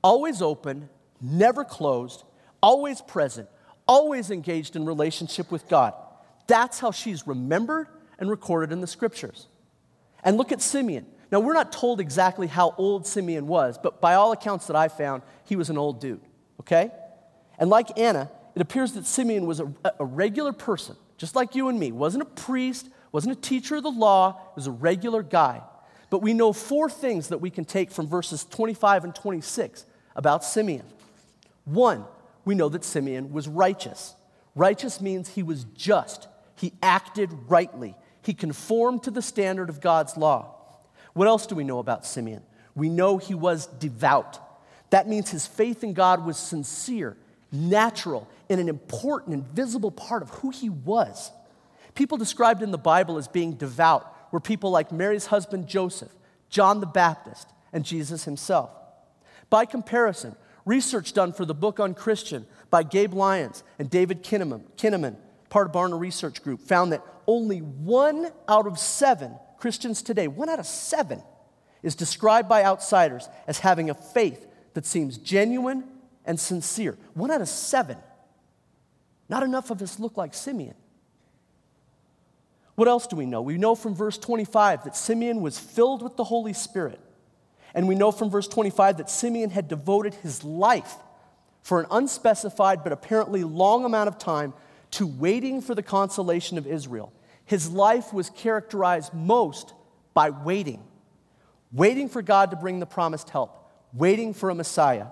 always 0.03 0.41
open, 0.41 0.89
never 1.21 1.63
closed, 1.63 2.25
always 2.61 3.01
present, 3.01 3.49
always 3.87 4.31
engaged 4.31 4.75
in 4.75 4.85
relationship 4.85 5.51
with 5.51 5.67
God. 5.67 5.93
That's 6.47 6.79
how 6.79 6.91
she's 6.91 7.27
remembered 7.27 7.87
and 8.17 8.29
recorded 8.29 8.71
in 8.71 8.81
the 8.81 8.87
scriptures. 8.87 9.47
And 10.23 10.37
look 10.37 10.51
at 10.51 10.61
Simeon. 10.61 11.05
Now, 11.31 11.39
we're 11.39 11.53
not 11.53 11.71
told 11.71 11.99
exactly 11.99 12.47
how 12.47 12.73
old 12.77 13.05
Simeon 13.05 13.47
was, 13.47 13.77
but 13.77 14.01
by 14.01 14.15
all 14.15 14.31
accounts 14.31 14.67
that 14.67 14.75
I 14.75 14.87
found, 14.87 15.21
he 15.45 15.55
was 15.55 15.69
an 15.69 15.77
old 15.77 16.01
dude, 16.01 16.21
okay? 16.59 16.91
And 17.59 17.69
like 17.69 17.97
Anna, 17.99 18.31
it 18.55 18.61
appears 18.61 18.93
that 18.93 19.05
Simeon 19.05 19.45
was 19.45 19.59
a, 19.59 19.71
a 19.99 20.05
regular 20.05 20.51
person, 20.51 20.95
just 21.17 21.35
like 21.35 21.55
you 21.55 21.69
and 21.69 21.79
me. 21.79 21.91
Wasn't 21.91 22.23
a 22.23 22.25
priest, 22.25 22.89
wasn't 23.11 23.37
a 23.37 23.39
teacher 23.39 23.75
of 23.75 23.83
the 23.83 23.91
law, 23.91 24.41
was 24.55 24.65
a 24.65 24.71
regular 24.71 25.21
guy. 25.21 25.61
But 26.09 26.23
we 26.23 26.33
know 26.33 26.51
four 26.51 26.89
things 26.89 27.27
that 27.27 27.39
we 27.39 27.51
can 27.51 27.65
take 27.65 27.91
from 27.91 28.07
verses 28.07 28.43
25 28.45 29.03
and 29.03 29.13
26 29.13 29.85
about 30.15 30.43
Simeon. 30.43 30.85
One, 31.65 32.05
we 32.49 32.55
know 32.55 32.67
that 32.67 32.83
Simeon 32.83 33.31
was 33.31 33.47
righteous. 33.47 34.15
Righteous 34.55 34.99
means 34.99 35.29
he 35.29 35.43
was 35.43 35.65
just, 35.75 36.27
he 36.55 36.73
acted 36.81 37.29
rightly, 37.47 37.95
he 38.23 38.33
conformed 38.33 39.03
to 39.03 39.11
the 39.11 39.21
standard 39.21 39.69
of 39.69 39.79
God's 39.79 40.17
law. 40.17 40.55
What 41.13 41.27
else 41.27 41.45
do 41.45 41.53
we 41.53 41.63
know 41.63 41.77
about 41.77 42.07
Simeon? 42.07 42.41
We 42.73 42.89
know 42.89 43.19
he 43.19 43.35
was 43.35 43.67
devout. 43.67 44.39
That 44.89 45.07
means 45.07 45.29
his 45.29 45.45
faith 45.45 45.83
in 45.83 45.93
God 45.93 46.25
was 46.25 46.37
sincere, 46.37 47.17
natural, 47.51 48.27
and 48.49 48.59
an 48.59 48.67
important 48.67 49.35
and 49.35 49.45
visible 49.49 49.91
part 49.91 50.23
of 50.23 50.31
who 50.31 50.49
he 50.49 50.71
was. 50.71 51.29
People 51.93 52.17
described 52.17 52.63
in 52.63 52.71
the 52.71 52.79
Bible 52.79 53.19
as 53.19 53.27
being 53.27 53.53
devout 53.57 54.11
were 54.31 54.39
people 54.39 54.71
like 54.71 54.91
Mary's 54.91 55.27
husband 55.27 55.67
Joseph, 55.67 56.15
John 56.49 56.79
the 56.79 56.87
Baptist, 56.87 57.47
and 57.71 57.85
Jesus 57.85 58.23
himself. 58.23 58.71
By 59.51 59.65
comparison, 59.65 60.35
research 60.65 61.13
done 61.13 61.33
for 61.33 61.45
the 61.45 61.53
book 61.53 61.77
unChristian 61.77 62.45
by 62.69 62.83
Gabe 62.83 63.13
Lyons 63.13 63.63
and 63.77 63.89
David 63.89 64.23
Kinnaman, 64.23 64.63
Kinnaman 64.77 65.15
part 65.49 65.67
of 65.67 65.73
Barna 65.73 65.99
Research 65.99 66.43
Group, 66.43 66.61
found 66.61 66.91
that 66.91 67.03
only 67.27 67.59
one 67.59 68.31
out 68.47 68.67
of 68.67 68.79
seven 68.79 69.35
Christians 69.57 70.01
today, 70.01 70.27
one 70.27 70.49
out 70.49 70.59
of 70.59 70.65
seven, 70.65 71.21
is 71.83 71.95
described 71.95 72.47
by 72.47 72.63
outsiders 72.63 73.27
as 73.47 73.59
having 73.59 73.89
a 73.89 73.93
faith 73.93 74.45
that 74.73 74.85
seems 74.85 75.17
genuine 75.17 75.83
and 76.25 76.39
sincere. 76.39 76.97
One 77.13 77.31
out 77.31 77.41
of 77.41 77.49
seven. 77.49 77.97
Not 79.27 79.43
enough 79.43 79.71
of 79.71 79.81
us 79.81 79.99
look 79.99 80.17
like 80.17 80.33
Simeon. 80.33 80.75
What 82.75 82.87
else 82.87 83.07
do 83.07 83.15
we 83.15 83.25
know? 83.25 83.41
We 83.41 83.57
know 83.57 83.75
from 83.75 83.93
verse 83.93 84.17
25 84.17 84.85
that 84.85 84.95
Simeon 84.95 85.41
was 85.41 85.59
filled 85.59 86.01
with 86.01 86.15
the 86.15 86.23
Holy 86.23 86.53
Spirit. 86.53 86.99
And 87.73 87.87
we 87.87 87.95
know 87.95 88.11
from 88.11 88.29
verse 88.29 88.47
25 88.47 88.97
that 88.97 89.09
Simeon 89.09 89.49
had 89.49 89.67
devoted 89.67 90.13
his 90.15 90.43
life 90.43 90.95
for 91.61 91.79
an 91.79 91.87
unspecified 91.91 92.83
but 92.83 92.91
apparently 92.91 93.43
long 93.43 93.85
amount 93.85 94.07
of 94.07 94.17
time 94.17 94.53
to 94.91 95.05
waiting 95.05 95.61
for 95.61 95.75
the 95.75 95.83
consolation 95.83 96.57
of 96.57 96.65
Israel. 96.65 97.13
His 97.45 97.69
life 97.69 98.13
was 98.13 98.29
characterized 98.29 99.13
most 99.13 99.73
by 100.13 100.29
waiting, 100.29 100.83
waiting 101.71 102.09
for 102.09 102.21
God 102.21 102.51
to 102.51 102.57
bring 102.57 102.79
the 102.79 102.85
promised 102.85 103.29
help, 103.29 103.71
waiting 103.93 104.33
for 104.33 104.49
a 104.49 104.55
Messiah. 104.55 105.07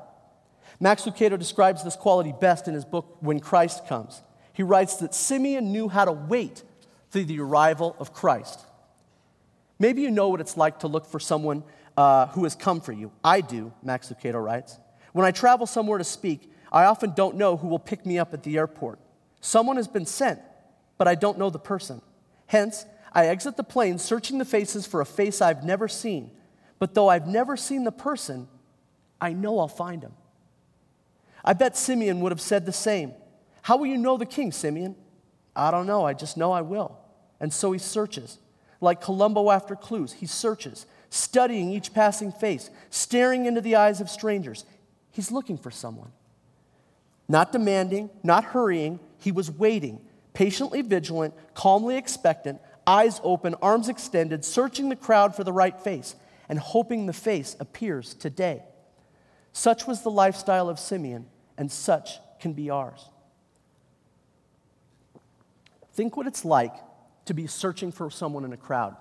Max 0.80 1.04
Lucado 1.04 1.38
describes 1.38 1.84
this 1.84 1.96
quality 1.96 2.34
best 2.39 2.67
in 2.67 2.74
his 2.74 2.86
book, 2.86 3.17
When 3.20 3.39
Christ 3.39 3.88
Comes. 3.88 4.22
He 4.54 4.63
writes 4.63 4.98
that 4.98 5.13
Simeon 5.13 5.72
knew 5.72 5.88
how 5.89 6.06
to 6.06 6.12
wait 6.12 6.63
through 7.12 7.26
the 7.26 7.39
arrival 7.39 7.96
of 8.00 8.13
Christ. 8.13 8.60
Maybe 9.80 10.02
you 10.02 10.12
know 10.12 10.30
what 10.30 10.41
it's 10.41 10.58
like 10.58 10.80
to 10.80 10.88
look 10.88 11.06
for 11.06 11.20
someone 11.20 11.63
uh, 11.98 12.28
who 12.28 12.44
has 12.44 12.56
come 12.56 12.80
for 12.80 12.94
you. 12.94 13.12
I 13.24 13.42
do, 13.42 13.74
Max 13.84 14.10
Lucado 14.10 14.42
writes. 14.44 14.78
When 15.14 15.26
I 15.26 15.32
travel 15.32 15.66
somewhere 15.66 15.98
to 15.98 16.04
speak, 16.04 16.52
I 16.72 16.86
often 16.86 17.14
don't 17.14 17.36
know 17.36 17.58
who 17.58 17.68
will 17.68 17.80
pick 17.80 18.06
me 18.06 18.20
up 18.20 18.34
at 18.34 18.44
the 18.44 18.58
airport. 18.58 19.00
Someone 19.42 19.78
has 19.78 19.88
been 19.88 20.06
sent, 20.06 20.40
but 20.98 21.08
I 21.08 21.16
don't 21.16 21.38
know 21.38 21.50
the 21.50 21.60
person. 21.60 22.02
Hence, 22.46 22.86
I 23.14 23.28
exit 23.28 23.58
the 23.58 23.64
plane 23.64 23.98
searching 23.98 24.38
the 24.38 24.46
faces 24.46 24.86
for 24.86 25.02
a 25.02 25.06
face 25.06 25.42
I've 25.42 25.64
never 25.64 25.88
seen. 25.88 26.32
But 26.80 26.94
though 26.94 27.10
I've 27.10 27.28
never 27.28 27.58
seen 27.58 27.84
the 27.84 27.92
person, 27.92 28.48
I 29.20 29.34
know 29.34 29.60
I'll 29.60 29.68
find 29.68 30.04
him. 30.04 30.14
I 31.44 31.54
bet 31.54 31.76
Simeon 31.78 32.20
would 32.22 32.32
have 32.32 32.42
said 32.42 32.66
the 32.66 32.74
same. 32.74 33.14
How 33.64 33.78
will 33.78 33.88
you 33.88 33.98
know 33.98 34.18
the 34.18 34.26
king, 34.26 34.52
Simeon? 34.52 34.96
I 35.56 35.72
don't 35.72 35.88
know, 35.88 36.06
I 36.06 36.14
just 36.14 36.38
know 36.38 36.52
I 36.52 36.62
will. 36.62 36.98
And 37.40 37.52
so 37.52 37.72
he 37.72 37.80
searches. 37.80 38.38
Like 38.80 39.02
Columbo 39.02 39.50
after 39.50 39.76
clues, 39.76 40.14
he 40.14 40.28
searches, 40.28 40.86
studying 41.10 41.72
each 41.72 41.93
passing 41.93 42.32
face, 42.32 42.70
staring 42.89 43.46
into 43.46 43.62
the 43.62 43.76
eyes 43.76 44.02
of 44.02 44.10
strangers. 44.10 44.65
He's 45.12 45.32
looking 45.32 45.58
for 45.58 45.72
someone. 45.72 46.12
Not 47.28 47.52
demanding, 47.52 48.10
not 48.24 48.43
hurrying, 48.43 49.00
he 49.17 49.32
was 49.32 49.52
waiting, 49.52 50.02
patiently 50.34 50.82
vigilant, 50.82 51.34
calmly 51.54 51.98
expectant, 51.98 52.62
eyes 52.86 53.20
open, 53.24 53.56
arms 53.62 53.89
extended, 53.89 54.46
searching 54.46 54.89
the 54.89 54.96
crowd 54.96 55.36
for 55.36 55.43
the 55.43 55.52
right 55.52 55.80
face, 55.80 56.15
and 56.48 56.58
hoping 56.60 57.06
the 57.06 57.13
face 57.13 57.56
appears 57.60 58.13
today. 58.13 58.63
Such 59.52 59.88
was 59.88 60.04
the 60.04 60.12
lifestyle 60.12 60.70
of 60.70 60.80
Simeon, 60.80 61.26
and 61.58 61.72
such 61.72 62.20
can 62.39 62.54
be 62.54 62.70
ours. 62.70 63.10
Think 65.93 66.15
what 66.15 66.28
it's 66.28 66.46
like 66.46 66.76
to 67.26 67.34
be 67.34 67.48
searching 67.48 67.91
for 67.91 68.10
someone 68.10 68.46
in 68.46 68.54
a 68.54 68.58
crowd. 68.58 68.96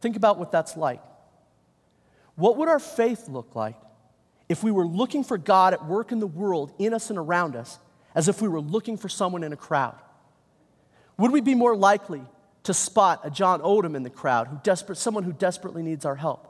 Think 0.00 0.16
about 0.16 0.38
what 0.38 0.50
that's 0.50 0.76
like. 0.76 1.00
What 2.36 2.56
would 2.56 2.68
our 2.68 2.78
faith 2.78 3.28
look 3.28 3.54
like 3.54 3.76
if 4.48 4.64
we 4.64 4.70
were 4.70 4.86
looking 4.86 5.22
for 5.22 5.36
God 5.38 5.74
at 5.74 5.84
work 5.84 6.10
in 6.10 6.18
the 6.18 6.26
world, 6.26 6.72
in 6.78 6.94
us 6.94 7.10
and 7.10 7.18
around 7.18 7.54
us, 7.54 7.78
as 8.14 8.28
if 8.28 8.40
we 8.40 8.48
were 8.48 8.60
looking 8.60 8.96
for 8.96 9.08
someone 9.08 9.44
in 9.44 9.52
a 9.52 9.56
crowd? 9.56 9.98
Would 11.18 11.32
we 11.32 11.40
be 11.40 11.54
more 11.54 11.76
likely 11.76 12.22
to 12.62 12.74
spot 12.74 13.20
a 13.24 13.30
John 13.30 13.60
Odom 13.60 13.94
in 13.94 14.02
the 14.02 14.10
crowd, 14.10 14.48
who 14.48 14.58
desperate, 14.62 14.96
someone 14.96 15.24
who 15.24 15.32
desperately 15.32 15.82
needs 15.82 16.04
our 16.04 16.16
help? 16.16 16.46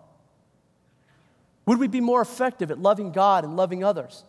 Would 1.66 1.78
we 1.78 1.88
be 1.88 2.00
more 2.00 2.22
effective 2.22 2.70
at 2.70 2.78
loving 2.78 3.12
God 3.12 3.44
and 3.44 3.56
loving 3.56 3.82
others? 3.82 4.24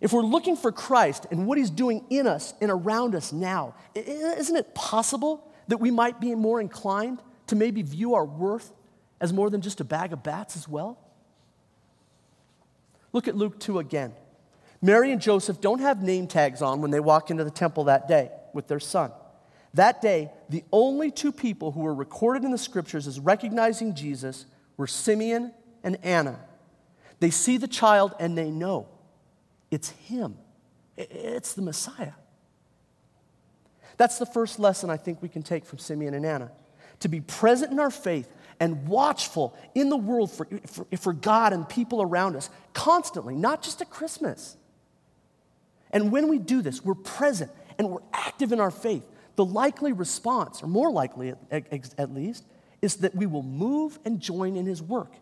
If 0.00 0.12
we're 0.12 0.22
looking 0.22 0.56
for 0.56 0.72
Christ 0.72 1.26
and 1.30 1.46
what 1.46 1.58
he's 1.58 1.70
doing 1.70 2.04
in 2.10 2.26
us 2.26 2.54
and 2.60 2.70
around 2.70 3.14
us 3.14 3.32
now, 3.32 3.74
isn't 3.94 4.56
it 4.56 4.74
possible 4.74 5.46
that 5.68 5.78
we 5.78 5.90
might 5.90 6.20
be 6.20 6.34
more 6.34 6.60
inclined 6.60 7.20
to 7.50 7.56
maybe 7.56 7.82
view 7.82 8.14
our 8.14 8.24
worth 8.24 8.72
as 9.20 9.32
more 9.32 9.50
than 9.50 9.60
just 9.60 9.80
a 9.80 9.84
bag 9.84 10.12
of 10.12 10.22
bats 10.22 10.56
as 10.56 10.66
well? 10.66 10.98
Look 13.12 13.28
at 13.28 13.36
Luke 13.36 13.60
2 13.60 13.78
again. 13.78 14.14
Mary 14.82 15.12
and 15.12 15.20
Joseph 15.20 15.60
don't 15.60 15.80
have 15.80 16.02
name 16.02 16.26
tags 16.26 16.62
on 16.62 16.80
when 16.80 16.90
they 16.90 17.00
walk 17.00 17.30
into 17.30 17.44
the 17.44 17.50
temple 17.50 17.84
that 17.84 18.08
day 18.08 18.30
with 18.54 18.66
their 18.66 18.80
son. 18.80 19.12
That 19.74 20.00
day, 20.00 20.30
the 20.48 20.64
only 20.72 21.10
two 21.10 21.32
people 21.32 21.72
who 21.72 21.80
were 21.80 21.94
recorded 21.94 22.44
in 22.44 22.50
the 22.50 22.58
scriptures 22.58 23.06
as 23.06 23.20
recognizing 23.20 23.94
Jesus 23.94 24.46
were 24.76 24.86
Simeon 24.86 25.52
and 25.84 25.98
Anna. 26.02 26.40
They 27.20 27.30
see 27.30 27.58
the 27.58 27.68
child 27.68 28.14
and 28.18 28.36
they 28.36 28.50
know 28.50 28.88
it's 29.70 29.90
him, 29.90 30.36
it's 30.96 31.52
the 31.52 31.62
Messiah. 31.62 32.12
That's 33.96 34.18
the 34.18 34.26
first 34.26 34.58
lesson 34.58 34.88
I 34.88 34.96
think 34.96 35.20
we 35.20 35.28
can 35.28 35.42
take 35.42 35.66
from 35.66 35.78
Simeon 35.78 36.14
and 36.14 36.24
Anna 36.24 36.50
to 37.00 37.08
be 37.08 37.20
present 37.20 37.72
in 37.72 37.80
our 37.80 37.90
faith 37.90 38.28
and 38.60 38.86
watchful 38.86 39.56
in 39.74 39.88
the 39.88 39.96
world 39.96 40.30
for, 40.30 40.46
for, 40.66 40.86
for 40.98 41.12
God 41.12 41.52
and 41.52 41.68
people 41.68 42.02
around 42.02 42.36
us 42.36 42.50
constantly, 42.74 43.34
not 43.34 43.62
just 43.62 43.80
at 43.80 43.90
Christmas. 43.90 44.56
And 45.90 46.12
when 46.12 46.28
we 46.28 46.38
do 46.38 46.62
this, 46.62 46.84
we're 46.84 46.94
present 46.94 47.50
and 47.78 47.90
we're 47.90 48.02
active 48.12 48.52
in 48.52 48.60
our 48.60 48.70
faith. 48.70 49.04
The 49.36 49.44
likely 49.44 49.92
response, 49.92 50.62
or 50.62 50.66
more 50.66 50.90
likely 50.90 51.34
at, 51.50 51.94
at 51.98 52.14
least, 52.14 52.44
is 52.82 52.96
that 52.96 53.14
we 53.14 53.26
will 53.26 53.42
move 53.42 53.98
and 54.04 54.20
join 54.20 54.56
in 54.56 54.66
his 54.66 54.82
work. 54.82 55.12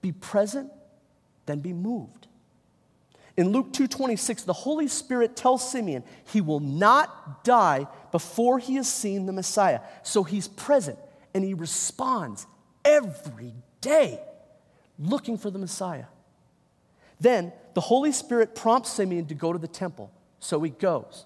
Be 0.00 0.12
present, 0.12 0.70
then 1.46 1.60
be 1.60 1.72
moved. 1.72 2.28
In 3.36 3.48
Luke 3.48 3.72
2:26, 3.72 4.44
the 4.44 4.52
Holy 4.52 4.88
Spirit 4.88 5.36
tells 5.36 5.68
Simeon 5.68 6.04
he 6.24 6.40
will 6.40 6.60
not 6.60 7.44
die 7.44 7.86
before 8.12 8.58
he 8.58 8.76
has 8.76 8.86
seen 8.86 9.26
the 9.26 9.32
Messiah. 9.32 9.80
So 10.02 10.22
he's 10.22 10.46
present 10.46 10.98
and 11.34 11.42
he 11.42 11.54
responds 11.54 12.46
every 12.84 13.54
day 13.80 14.20
looking 14.98 15.36
for 15.36 15.50
the 15.50 15.58
Messiah. 15.58 16.04
Then 17.20 17.52
the 17.74 17.80
Holy 17.80 18.12
Spirit 18.12 18.54
prompts 18.54 18.92
Simeon 18.92 19.26
to 19.26 19.34
go 19.34 19.52
to 19.52 19.58
the 19.58 19.68
temple, 19.68 20.12
so 20.38 20.60
he 20.62 20.70
goes. 20.70 21.24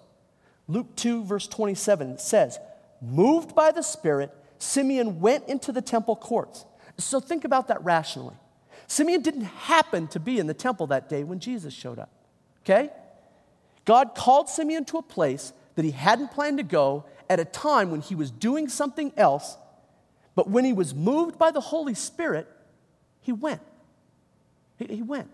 Luke 0.68 0.94
2, 0.96 1.24
verse 1.24 1.46
27 1.46 2.18
says, 2.18 2.58
Moved 3.00 3.54
by 3.54 3.72
the 3.72 3.82
Spirit, 3.82 4.30
Simeon 4.58 5.20
went 5.20 5.48
into 5.48 5.72
the 5.72 5.82
temple 5.82 6.16
courts. 6.16 6.64
So 6.98 7.20
think 7.20 7.44
about 7.44 7.68
that 7.68 7.82
rationally. 7.84 8.36
Simeon 8.86 9.22
didn't 9.22 9.44
happen 9.44 10.06
to 10.08 10.20
be 10.20 10.38
in 10.38 10.46
the 10.46 10.54
temple 10.54 10.86
that 10.88 11.08
day 11.08 11.24
when 11.24 11.40
Jesus 11.40 11.74
showed 11.74 11.98
up, 11.98 12.10
okay? 12.62 12.90
God 13.84 14.14
called 14.14 14.48
Simeon 14.48 14.84
to 14.86 14.98
a 14.98 15.02
place 15.02 15.52
that 15.76 15.84
he 15.84 15.92
hadn't 15.92 16.32
planned 16.32 16.58
to 16.58 16.64
go 16.64 17.04
at 17.30 17.38
a 17.38 17.44
time 17.44 17.90
when 17.90 18.00
he 18.00 18.14
was 18.14 18.30
doing 18.30 18.68
something 18.68 19.12
else, 19.16 19.56
but 20.34 20.50
when 20.50 20.64
he 20.64 20.72
was 20.72 20.94
moved 20.94 21.38
by 21.38 21.50
the 21.50 21.60
Holy 21.60 21.94
Spirit, 21.94 22.48
he 23.20 23.32
went. 23.32 23.62
He, 24.78 24.86
he 24.86 25.02
went. 25.02 25.30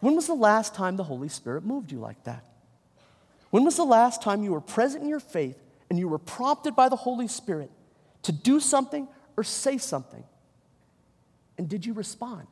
When 0.00 0.14
was 0.14 0.26
the 0.26 0.34
last 0.34 0.74
time 0.74 0.96
the 0.96 1.04
Holy 1.04 1.28
Spirit 1.28 1.64
moved 1.64 1.92
you 1.92 1.98
like 1.98 2.22
that? 2.24 2.44
When 3.50 3.64
was 3.64 3.76
the 3.76 3.84
last 3.84 4.22
time 4.22 4.42
you 4.42 4.52
were 4.52 4.60
present 4.60 5.02
in 5.02 5.08
your 5.08 5.20
faith 5.20 5.58
and 5.90 5.98
you 5.98 6.08
were 6.08 6.18
prompted 6.18 6.74
by 6.74 6.88
the 6.88 6.96
Holy 6.96 7.28
Spirit 7.28 7.70
to 8.22 8.32
do 8.32 8.60
something 8.60 9.06
or 9.36 9.44
say 9.44 9.78
something? 9.78 10.24
And 11.58 11.68
did 11.68 11.86
you 11.86 11.92
respond? 11.92 12.46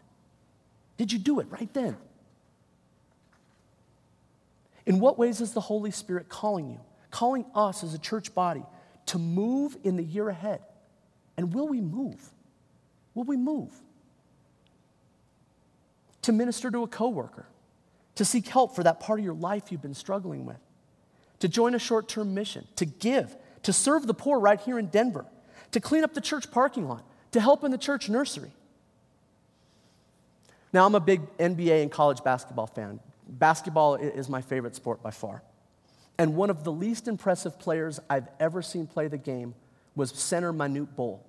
Did 0.96 1.10
you 1.10 1.18
do 1.18 1.40
it 1.40 1.46
right 1.50 1.72
then? 1.72 1.96
In 4.90 4.98
what 4.98 5.20
ways 5.20 5.40
is 5.40 5.52
the 5.52 5.60
Holy 5.60 5.92
Spirit 5.92 6.28
calling 6.28 6.68
you, 6.68 6.80
calling 7.12 7.46
us 7.54 7.84
as 7.84 7.94
a 7.94 7.98
church 7.98 8.34
body 8.34 8.64
to 9.06 9.18
move 9.20 9.76
in 9.84 9.94
the 9.94 10.02
year 10.02 10.28
ahead? 10.28 10.62
And 11.36 11.54
will 11.54 11.68
we 11.68 11.80
move? 11.80 12.20
Will 13.14 13.22
we 13.22 13.36
move? 13.36 13.70
To 16.22 16.32
minister 16.32 16.72
to 16.72 16.82
a 16.82 16.88
coworker, 16.88 17.46
to 18.16 18.24
seek 18.24 18.48
help 18.48 18.74
for 18.74 18.82
that 18.82 18.98
part 18.98 19.20
of 19.20 19.24
your 19.24 19.34
life 19.34 19.70
you've 19.70 19.80
been 19.80 19.94
struggling 19.94 20.44
with, 20.44 20.58
to 21.38 21.46
join 21.46 21.76
a 21.76 21.78
short 21.78 22.08
term 22.08 22.34
mission, 22.34 22.66
to 22.74 22.84
give, 22.84 23.36
to 23.62 23.72
serve 23.72 24.08
the 24.08 24.14
poor 24.14 24.40
right 24.40 24.58
here 24.58 24.76
in 24.76 24.86
Denver, 24.86 25.24
to 25.70 25.78
clean 25.78 26.02
up 26.02 26.14
the 26.14 26.20
church 26.20 26.50
parking 26.50 26.88
lot, 26.88 27.04
to 27.30 27.40
help 27.40 27.62
in 27.62 27.70
the 27.70 27.78
church 27.78 28.08
nursery. 28.08 28.50
Now, 30.72 30.84
I'm 30.84 30.96
a 30.96 31.00
big 31.00 31.20
NBA 31.38 31.80
and 31.80 31.92
college 31.92 32.24
basketball 32.24 32.66
fan. 32.66 32.98
Basketball 33.30 33.94
is 33.94 34.28
my 34.28 34.42
favorite 34.42 34.74
sport 34.74 35.02
by 35.02 35.10
far. 35.10 35.42
And 36.18 36.36
one 36.36 36.50
of 36.50 36.64
the 36.64 36.72
least 36.72 37.08
impressive 37.08 37.58
players 37.58 38.00
I've 38.10 38.28
ever 38.38 38.60
seen 38.60 38.86
play 38.86 39.08
the 39.08 39.18
game 39.18 39.54
was 39.94 40.10
center 40.10 40.52
Manute 40.52 40.94
Bol, 40.94 41.24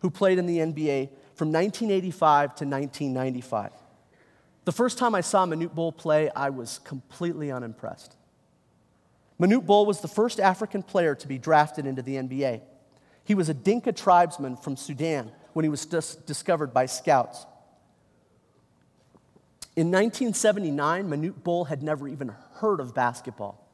who 0.00 0.10
played 0.10 0.38
in 0.38 0.46
the 0.46 0.58
NBA 0.58 1.08
from 1.34 1.50
1985 1.52 2.54
to 2.56 2.64
1995. 2.64 3.72
The 4.64 4.72
first 4.72 4.98
time 4.98 5.14
I 5.14 5.22
saw 5.22 5.46
Manute 5.46 5.74
Bol 5.74 5.92
play, 5.92 6.30
I 6.30 6.50
was 6.50 6.78
completely 6.84 7.50
unimpressed. 7.50 8.16
Manute 9.40 9.64
Bol 9.64 9.86
was 9.86 10.00
the 10.00 10.08
first 10.08 10.40
African 10.40 10.82
player 10.82 11.14
to 11.14 11.28
be 11.28 11.38
drafted 11.38 11.86
into 11.86 12.02
the 12.02 12.16
NBA. 12.16 12.60
He 13.24 13.34
was 13.34 13.48
a 13.48 13.54
Dinka 13.54 13.92
tribesman 13.92 14.56
from 14.56 14.76
Sudan 14.76 15.30
when 15.52 15.64
he 15.64 15.68
was 15.68 15.86
dis- 15.86 16.16
discovered 16.16 16.74
by 16.74 16.86
scouts. 16.86 17.46
In 19.78 19.92
1979, 19.92 21.08
Manute 21.08 21.44
Bol 21.44 21.66
had 21.66 21.84
never 21.84 22.08
even 22.08 22.34
heard 22.54 22.80
of 22.80 22.96
basketball. 22.96 23.64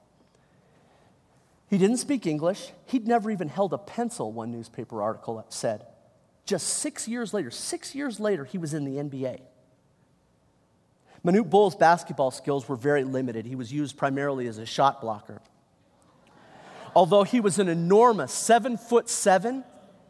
He 1.71 1.79
didn't 1.79 1.97
speak 1.97 2.27
English. 2.27 2.73
He'd 2.85 3.09
never 3.09 3.31
even 3.31 3.49
held 3.49 3.73
a 3.73 3.79
pencil, 3.79 4.31
one 4.31 4.53
newspaper 4.53 5.01
article 5.01 5.43
said. 5.49 5.87
Just 6.45 6.67
six 6.67 7.09
years 7.09 7.33
later, 7.33 7.51
six 7.51 7.95
years 7.95 8.21
later, 8.21 8.45
he 8.45 8.59
was 8.59 8.75
in 8.75 8.85
the 8.85 9.03
NBA. 9.03 9.41
Manute 11.25 11.49
Bol's 11.49 11.75
basketball 11.75 12.31
skills 12.31 12.69
were 12.69 12.77
very 12.77 13.03
limited. 13.03 13.47
He 13.47 13.57
was 13.57 13.73
used 13.73 13.97
primarily 13.97 14.47
as 14.47 14.59
a 14.59 14.67
shot 14.67 15.01
blocker. 15.01 15.41
Although 16.95 17.23
he 17.23 17.41
was 17.41 17.59
an 17.59 17.71
enormous 17.71 18.31
seven 18.31 18.77
foot 18.77 19.09
seven, 19.09 19.65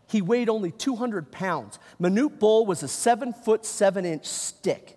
he 0.08 0.20
weighed 0.20 0.48
only 0.48 0.72
200 0.72 1.30
pounds. 1.30 1.78
Manute 2.00 2.40
Bol 2.40 2.66
was 2.66 2.82
a 2.82 2.88
seven 2.88 3.32
foot 3.32 3.64
seven 3.64 4.04
inch 4.04 4.26
stick. 4.26 4.93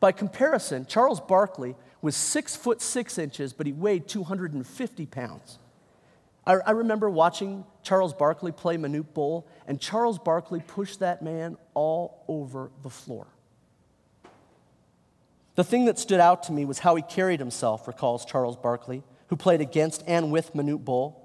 By 0.00 0.12
comparison, 0.12 0.86
Charles 0.86 1.20
Barkley 1.20 1.76
was 2.02 2.16
six 2.16 2.56
foot 2.56 2.80
six 2.80 3.18
inches, 3.18 3.52
but 3.52 3.66
he 3.66 3.72
weighed 3.72 4.08
250 4.08 5.06
pounds. 5.06 5.58
I, 6.46 6.54
I 6.54 6.70
remember 6.70 7.10
watching 7.10 7.64
Charles 7.82 8.14
Barkley 8.14 8.50
play 8.50 8.78
Manute 8.78 9.12
Bol, 9.12 9.46
and 9.66 9.78
Charles 9.78 10.18
Barkley 10.18 10.60
pushed 10.66 11.00
that 11.00 11.22
man 11.22 11.58
all 11.74 12.24
over 12.28 12.70
the 12.82 12.90
floor. 12.90 13.26
The 15.54 15.64
thing 15.64 15.84
that 15.84 15.98
stood 15.98 16.20
out 16.20 16.44
to 16.44 16.52
me 16.52 16.64
was 16.64 16.78
how 16.78 16.94
he 16.94 17.02
carried 17.02 17.38
himself, 17.38 17.86
recalls 17.86 18.24
Charles 18.24 18.56
Barkley, 18.56 19.02
who 19.28 19.36
played 19.36 19.60
against 19.60 20.02
and 20.06 20.32
with 20.32 20.54
Manute 20.54 20.84
Bol. 20.84 21.16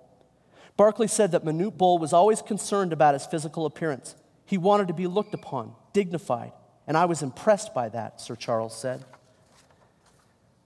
Barkley 0.76 1.08
said 1.08 1.32
that 1.32 1.46
Manute 1.46 1.78
Bol 1.78 1.98
was 1.98 2.12
always 2.12 2.42
concerned 2.42 2.92
about 2.92 3.14
his 3.14 3.26
physical 3.26 3.66
appearance. 3.66 4.16
He 4.46 4.58
wanted 4.58 4.90
to 4.90 4.94
be 4.94 5.08
looked 5.08 5.34
upon, 5.34 5.74
dignified, 5.94 6.52
and 6.88 6.98
I 6.98 7.06
was 7.06 7.21
impressed 7.21 7.74
by 7.74 7.89
that, 7.89 8.21
Sir 8.21 8.36
Charles 8.36 8.78
said. 8.78 9.04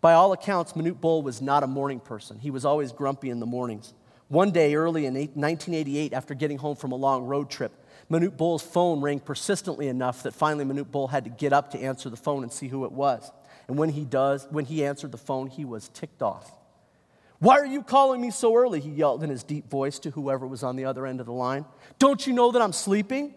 By 0.02 0.14
all 0.14 0.32
accounts, 0.32 0.74
Manute 0.74 1.02
Bol 1.02 1.22
was 1.22 1.42
not 1.42 1.64
a 1.64 1.68
morning 1.68 2.00
person. 2.00 2.40
He 2.40 2.52
was 2.52 2.66
always 2.66 2.92
grumpy 2.92 3.30
in 3.30 3.40
the 3.40 3.46
mornings. 3.46 3.94
One 4.30 4.52
day 4.52 4.76
early 4.76 5.06
in 5.06 5.14
1988, 5.14 6.14
after 6.14 6.34
getting 6.34 6.58
home 6.58 6.76
from 6.76 6.92
a 6.92 6.96
long 6.96 7.26
road 7.26 7.50
trip, 7.50 7.72
Manute 8.10 8.38
Bol's 8.38 8.64
phone 8.64 9.02
rang 9.02 9.20
persistently 9.20 9.88
enough 9.88 10.24
that 10.24 10.34
finally 10.34 10.66
Manute 10.66 10.92
Bol 10.92 11.08
had 11.08 11.26
to 11.26 11.30
get 11.30 11.54
up 11.54 11.72
to 11.72 11.80
answer 11.80 12.10
the 12.10 12.18
phone 12.18 12.44
and 12.44 12.52
see 12.52 12.68
who 12.68 12.86
it 12.86 12.92
was. 12.92 13.32
And 13.68 13.78
when 13.78 13.90
he 13.90 14.06
does, 14.06 14.48
when 14.50 14.66
he 14.66 14.86
answered 14.86 15.12
the 15.12 15.18
phone, 15.18 15.48
he 15.48 15.66
was 15.66 15.90
ticked 15.90 16.22
off. 16.22 16.52
Why 17.40 17.58
are 17.60 17.66
you 17.66 17.84
calling 17.84 18.20
me 18.20 18.32
so 18.32 18.56
early? 18.56 18.80
He 18.80 18.90
yelled 18.90 19.24
in 19.24 19.30
his 19.30 19.44
deep 19.44 19.70
voice 19.70 20.00
to 20.00 20.12
whoever 20.12 20.46
was 20.46 20.64
on 20.64 20.76
the 20.76 20.86
other 20.86 21.06
end 21.06 21.20
of 21.20 21.26
the 21.26 21.34
line. 21.34 21.66
Don't 21.98 22.26
you 22.26 22.34
know 22.34 22.52
that 22.52 22.62
I'm 22.62 22.74
sleeping? 22.74 23.34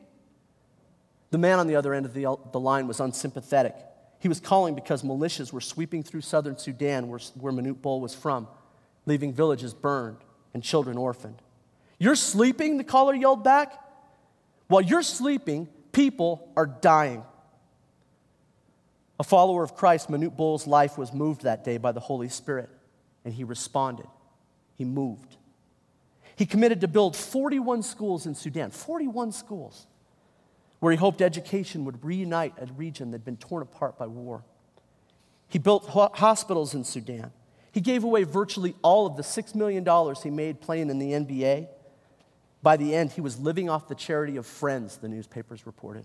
The 1.33 1.39
man 1.39 1.59
on 1.59 1.67
the 1.67 1.77
other 1.77 1.95
end 1.95 2.05
of 2.05 2.13
the, 2.13 2.37
the 2.53 2.61
line 2.61 2.87
was 2.87 3.01
unsympathetic. 3.01 3.75
He 4.19 4.29
was 4.29 4.39
calling 4.39 4.75
because 4.75 5.03
militias 5.03 5.51
were 5.51 5.63
sweeping 5.63 6.03
through 6.03 6.21
southern 6.21 6.59
Sudan, 6.59 7.09
where, 7.09 7.19
where 7.41 7.53
Manute 7.53 7.81
Bol 7.81 8.03
was 8.03 8.15
from, 8.15 8.47
leaving 9.07 9.33
villages 9.33 9.73
burned 9.73 10.19
and 10.53 10.63
children 10.63 10.99
orphaned. 10.99 11.41
You're 11.99 12.17
sleeping? 12.17 12.77
The 12.77 12.85
caller 12.85 13.15
yelled 13.15 13.43
back. 13.43 13.73
While 14.69 14.83
you're 14.83 15.03
sleeping, 15.03 15.69
people 15.91 16.53
are 16.55 16.67
dying. 16.67 17.25
A 19.19 19.25
follower 19.25 19.65
of 19.65 19.75
Christ, 19.75 20.11
Manute 20.11 20.37
Bol's 20.37 20.67
life 20.67 20.99
was 20.99 21.15
moved 21.15 21.45
that 21.45 21.65
day 21.65 21.79
by 21.79 21.93
the 21.93 22.01
Holy 22.01 22.29
Spirit, 22.29 22.69
and 23.25 23.33
he 23.33 23.43
responded. 23.43 24.07
He 24.77 24.85
moved. 24.85 25.37
He 26.37 26.45
committed 26.45 26.83
to 26.83 26.89
build 26.89 27.17
41 27.17 27.85
schools 27.85 28.27
in 28.27 28.35
Sudan, 28.35 28.71
41 28.71 29.33
schools 29.33 29.87
where 30.83 30.91
he 30.91 30.99
hoped 30.99 31.23
education 31.23 31.85
would 31.85 32.05
reunite 32.05 32.53
a 32.59 32.67
region 32.73 33.13
that 33.13 33.19
had 33.19 33.25
been 33.25 33.37
torn 33.37 33.63
apart 33.63 33.97
by 33.97 34.05
war. 34.05 34.43
He 35.47 35.61
built 35.61 35.87
hospitals 35.87 36.75
in 36.75 36.83
Sudan. 36.83 37.31
He 37.71 37.81
gave 37.81 38.03
away 38.03 38.25
virtually 38.25 38.75
all 38.83 39.07
of 39.07 39.17
the 39.17 39.23
$6 39.23 39.55
million 39.55 39.87
he 40.25 40.29
made 40.29 40.61
playing 40.61 40.91
in 40.91 40.99
the 40.99 41.13
NBA. 41.13 41.69
By 42.65 42.77
the 42.77 42.97
end, 42.97 43.13
he 43.13 43.21
was 43.21 43.39
living 43.39 43.71
off 43.71 43.87
the 43.87 43.95
charity 43.95 44.37
of 44.37 44.45
friends, 44.45 44.97
the 44.97 45.09
newspapers 45.09 45.67
reported. 45.67 46.05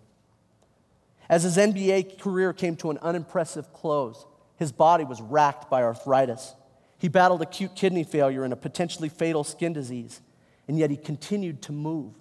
As 1.28 1.42
his 1.42 1.58
NBA 1.58 2.22
career 2.22 2.54
came 2.54 2.76
to 2.76 2.92
an 2.92 3.00
unimpressive 3.00 3.74
close, 3.74 4.28
his 4.58 4.72
body 4.72 5.06
was 5.06 5.20
racked 5.24 5.72
by 5.72 5.82
arthritis. 5.82 6.54
He 7.00 7.08
battled 7.08 7.42
acute 7.42 7.74
kidney 7.74 8.04
failure 8.04 8.44
and 8.44 8.54
a 8.54 8.56
potentially 8.56 9.10
fatal 9.10 9.44
skin 9.44 9.74
disease, 9.74 10.22
and 10.68 10.78
yet 10.78 10.92
he 10.92 10.98
continued 10.98 11.64
to 11.64 11.72
move. 11.72 12.14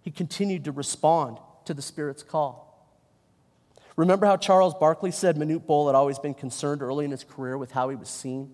He 0.00 0.10
continued 0.10 0.64
to 0.64 0.72
respond 0.72 1.36
to 1.66 1.74
the 1.74 1.82
Spirit's 1.82 2.22
call. 2.22 2.68
Remember 3.96 4.26
how 4.26 4.36
Charles 4.36 4.74
Barkley 4.74 5.10
said 5.10 5.36
Manute 5.36 5.66
Bol 5.66 5.86
had 5.86 5.94
always 5.94 6.18
been 6.18 6.34
concerned 6.34 6.82
early 6.82 7.04
in 7.04 7.10
his 7.10 7.24
career 7.24 7.58
with 7.58 7.72
how 7.72 7.88
he 7.90 7.96
was 7.96 8.08
seen, 8.08 8.50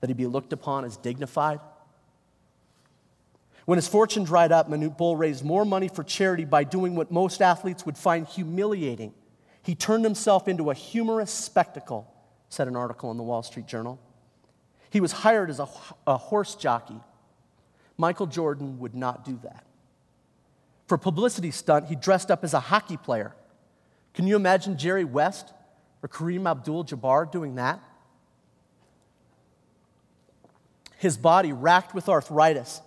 that 0.00 0.10
he'd 0.10 0.16
be 0.16 0.26
looked 0.26 0.52
upon 0.52 0.84
as 0.84 0.96
dignified? 0.96 1.60
When 3.64 3.78
his 3.78 3.88
fortune 3.88 4.24
dried 4.24 4.52
up, 4.52 4.68
Manute 4.68 4.98
Bol 4.98 5.16
raised 5.16 5.42
more 5.44 5.64
money 5.64 5.88
for 5.88 6.04
charity 6.04 6.44
by 6.44 6.64
doing 6.64 6.96
what 6.96 7.10
most 7.10 7.40
athletes 7.40 7.86
would 7.86 7.96
find 7.96 8.26
humiliating. 8.26 9.14
He 9.62 9.74
turned 9.74 10.04
himself 10.04 10.48
into 10.48 10.70
a 10.70 10.74
humorous 10.74 11.30
spectacle, 11.30 12.12
said 12.50 12.68
an 12.68 12.76
article 12.76 13.10
in 13.10 13.16
the 13.16 13.22
Wall 13.22 13.42
Street 13.42 13.66
Journal. 13.66 13.98
He 14.90 15.00
was 15.00 15.12
hired 15.12 15.48
as 15.48 15.60
a, 15.60 15.68
a 16.06 16.18
horse 16.18 16.54
jockey. 16.54 17.00
Michael 17.96 18.26
Jordan 18.26 18.78
would 18.80 18.94
not 18.94 19.24
do 19.24 19.40
that. 19.42 19.64
For 20.86 20.98
publicity 20.98 21.50
stunt, 21.50 21.86
he 21.86 21.96
dressed 21.96 22.30
up 22.30 22.44
as 22.44 22.54
a 22.54 22.60
hockey 22.60 22.96
player. 22.96 23.34
Can 24.12 24.26
you 24.26 24.36
imagine 24.36 24.78
Jerry 24.78 25.04
West 25.04 25.52
or 26.02 26.08
Kareem 26.08 26.48
Abdul 26.48 26.84
Jabbar 26.84 27.30
doing 27.30 27.54
that? 27.56 27.80
His 30.98 31.16
body 31.16 31.52
racked 31.52 31.94
with 31.94 32.08
arthritis. 32.08 32.80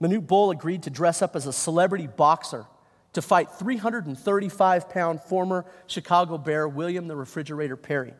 Manute 0.00 0.26
Bol 0.26 0.50
agreed 0.50 0.82
to 0.84 0.90
dress 0.90 1.22
up 1.22 1.34
as 1.34 1.46
a 1.46 1.52
celebrity 1.52 2.06
boxer 2.06 2.66
to 3.14 3.22
fight 3.22 3.50
335 3.52 4.90
pound 4.90 5.22
former 5.22 5.64
Chicago 5.86 6.36
Bear 6.36 6.68
William 6.68 7.08
the 7.08 7.16
Refrigerator 7.16 7.76
Perry. 7.76 8.12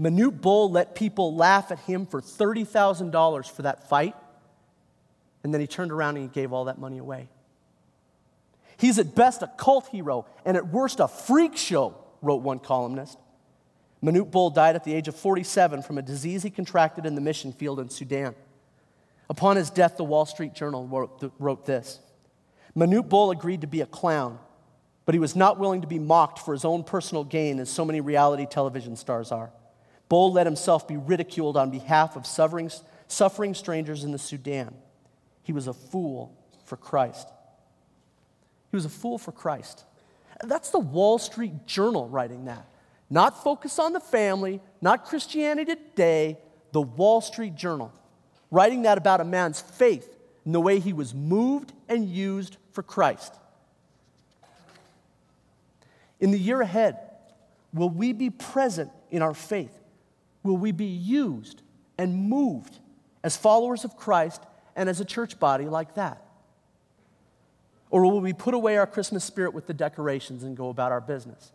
Manute 0.00 0.40
Bol 0.40 0.70
let 0.70 0.94
people 0.94 1.36
laugh 1.36 1.70
at 1.70 1.78
him 1.80 2.06
for 2.06 2.20
$30,000 2.20 3.50
for 3.50 3.62
that 3.62 3.88
fight, 3.88 4.16
and 5.42 5.52
then 5.52 5.60
he 5.60 5.66
turned 5.66 5.92
around 5.92 6.16
and 6.16 6.24
he 6.24 6.28
gave 6.28 6.52
all 6.52 6.64
that 6.64 6.78
money 6.78 6.98
away. 6.98 7.28
He's 8.76 8.98
at 8.98 9.14
best 9.14 9.42
a 9.42 9.46
cult 9.56 9.88
hero 9.88 10.26
and 10.44 10.56
at 10.56 10.68
worst 10.68 11.00
a 11.00 11.08
freak 11.08 11.56
show, 11.56 11.96
wrote 12.22 12.42
one 12.42 12.58
columnist. 12.58 13.18
Manute 14.02 14.30
Bol 14.30 14.50
died 14.50 14.74
at 14.74 14.84
the 14.84 14.92
age 14.92 15.08
of 15.08 15.16
47 15.16 15.82
from 15.82 15.96
a 15.96 16.02
disease 16.02 16.42
he 16.42 16.50
contracted 16.50 17.06
in 17.06 17.14
the 17.14 17.20
mission 17.20 17.52
field 17.52 17.80
in 17.80 17.88
Sudan. 17.88 18.34
Upon 19.30 19.56
his 19.56 19.70
death, 19.70 19.96
the 19.96 20.04
Wall 20.04 20.26
Street 20.26 20.54
Journal 20.54 20.86
wrote, 20.86 21.32
wrote 21.38 21.64
this 21.64 22.00
Manute 22.76 23.08
Bol 23.08 23.30
agreed 23.30 23.62
to 23.62 23.66
be 23.66 23.80
a 23.80 23.86
clown, 23.86 24.38
but 25.06 25.14
he 25.14 25.18
was 25.18 25.34
not 25.34 25.58
willing 25.58 25.80
to 25.80 25.86
be 25.86 25.98
mocked 25.98 26.38
for 26.38 26.52
his 26.52 26.64
own 26.64 26.84
personal 26.84 27.24
gain, 27.24 27.58
as 27.58 27.70
so 27.70 27.84
many 27.84 28.00
reality 28.00 28.46
television 28.46 28.96
stars 28.96 29.32
are. 29.32 29.50
Bol 30.08 30.32
let 30.32 30.46
himself 30.46 30.86
be 30.86 30.96
ridiculed 30.96 31.56
on 31.56 31.70
behalf 31.70 32.16
of 32.16 32.26
suffering, 32.26 32.70
suffering 33.08 33.54
strangers 33.54 34.04
in 34.04 34.12
the 34.12 34.18
Sudan. 34.18 34.74
He 35.42 35.52
was 35.52 35.66
a 35.66 35.72
fool 35.72 36.36
for 36.64 36.76
Christ. 36.76 37.28
He 38.74 38.76
was 38.76 38.86
a 38.86 38.88
fool 38.88 39.18
for 39.18 39.30
Christ. 39.30 39.84
That's 40.42 40.70
the 40.70 40.80
Wall 40.80 41.20
Street 41.20 41.64
Journal 41.64 42.08
writing 42.08 42.46
that. 42.46 42.66
Not 43.08 43.44
focus 43.44 43.78
on 43.78 43.92
the 43.92 44.00
family, 44.00 44.60
not 44.80 45.04
Christianity 45.04 45.76
today, 45.76 46.38
the 46.72 46.80
Wall 46.82 47.20
Street 47.20 47.54
Journal 47.54 47.92
writing 48.50 48.82
that 48.82 48.98
about 48.98 49.20
a 49.20 49.24
man's 49.24 49.60
faith 49.60 50.12
and 50.44 50.52
the 50.52 50.60
way 50.60 50.80
he 50.80 50.92
was 50.92 51.14
moved 51.14 51.72
and 51.88 52.08
used 52.08 52.56
for 52.72 52.82
Christ. 52.82 53.32
In 56.18 56.32
the 56.32 56.38
year 56.38 56.60
ahead, 56.60 56.98
will 57.72 57.90
we 57.90 58.12
be 58.12 58.28
present 58.28 58.90
in 59.08 59.22
our 59.22 59.34
faith? 59.34 59.78
Will 60.42 60.56
we 60.56 60.72
be 60.72 60.84
used 60.84 61.62
and 61.96 62.28
moved 62.28 62.80
as 63.22 63.36
followers 63.36 63.84
of 63.84 63.96
Christ 63.96 64.42
and 64.74 64.88
as 64.88 64.98
a 64.98 65.04
church 65.04 65.38
body 65.38 65.66
like 65.66 65.94
that? 65.94 66.23
Or 67.94 68.02
will 68.02 68.20
we 68.20 68.32
put 68.32 68.54
away 68.54 68.76
our 68.76 68.88
Christmas 68.88 69.22
spirit 69.22 69.54
with 69.54 69.68
the 69.68 69.72
decorations 69.72 70.42
and 70.42 70.56
go 70.56 70.68
about 70.68 70.90
our 70.90 71.00
business, 71.00 71.52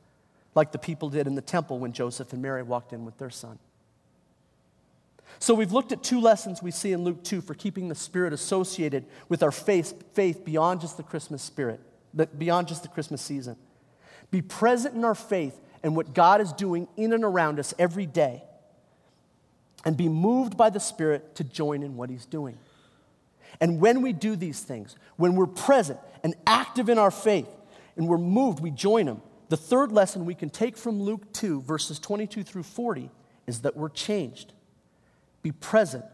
like 0.56 0.72
the 0.72 0.78
people 0.78 1.10
did 1.10 1.28
in 1.28 1.36
the 1.36 1.42
temple 1.42 1.80
when 1.80 1.92
Joseph 1.92 2.32
and 2.32 2.42
Mary 2.42 2.64
walked 2.64 2.94
in 2.94 3.04
with 3.04 3.18
their 3.18 3.30
son? 3.30 3.60
So 5.38 5.54
we've 5.54 5.74
looked 5.74 5.92
at 5.92 6.02
two 6.02 6.22
lessons 6.22 6.64
we 6.64 6.72
see 6.72 6.94
in 6.94 7.04
Luke 7.04 7.26
2 7.26 7.42
for 7.42 7.56
keeping 7.56 7.90
the 7.90 7.96
Spirit 7.96 8.32
associated 8.32 9.04
with 9.28 9.44
our 9.44 9.52
faith, 9.52 9.94
faith 10.14 10.46
beyond 10.46 10.80
just 10.80 10.96
the 10.96 11.04
Christmas 11.04 11.44
spirit, 11.44 11.82
beyond 12.38 12.70
just 12.70 12.84
the 12.84 12.90
Christmas 12.90 13.22
season. 13.22 13.58
Be 14.32 14.42
present 14.42 14.96
in 14.96 15.04
our 15.04 15.16
faith 15.16 15.60
and 15.84 15.94
what 15.94 16.14
God 16.14 16.40
is 16.40 16.54
doing 16.54 16.88
in 16.96 17.12
and 17.12 17.26
around 17.26 17.60
us 17.60 17.74
every 17.78 18.06
day. 18.06 18.44
And 19.84 19.98
be 19.98 20.08
moved 20.08 20.56
by 20.56 20.70
the 20.70 20.80
Spirit 20.80 21.36
to 21.36 21.44
join 21.44 21.84
in 21.84 21.98
what 21.98 22.10
He's 22.10 22.26
doing. 22.26 22.58
And 23.62 23.80
when 23.80 24.02
we 24.02 24.14
do 24.14 24.36
these 24.36 24.62
things, 24.62 24.96
when 25.18 25.36
we're 25.36 25.48
present 25.48 26.00
and 26.24 26.36
active 26.48 26.90
in 26.90 26.98
our 26.98 27.12
faith 27.12 27.50
and 27.98 28.08
we're 28.08 28.18
moved, 28.18 28.60
we 28.62 28.72
join 28.72 29.06
them. 29.06 29.22
The 29.50 29.58
third 29.58 29.92
lesson 29.92 30.26
we 30.26 30.36
can 30.36 30.50
take 30.50 30.78
from 30.78 31.02
Luke 31.02 31.34
2, 31.34 31.62
verses 31.62 32.00
22 32.00 32.44
through 32.44 32.64
40, 32.64 33.10
is 33.48 33.62
that 33.62 33.76
we're 33.76 33.90
changed. 33.90 34.54
Be 35.42 35.52
present, 35.52 36.06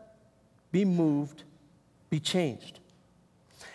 be 0.71 0.86
moved, 0.86 1.43
be 2.10 2.19
changed. 2.19 2.79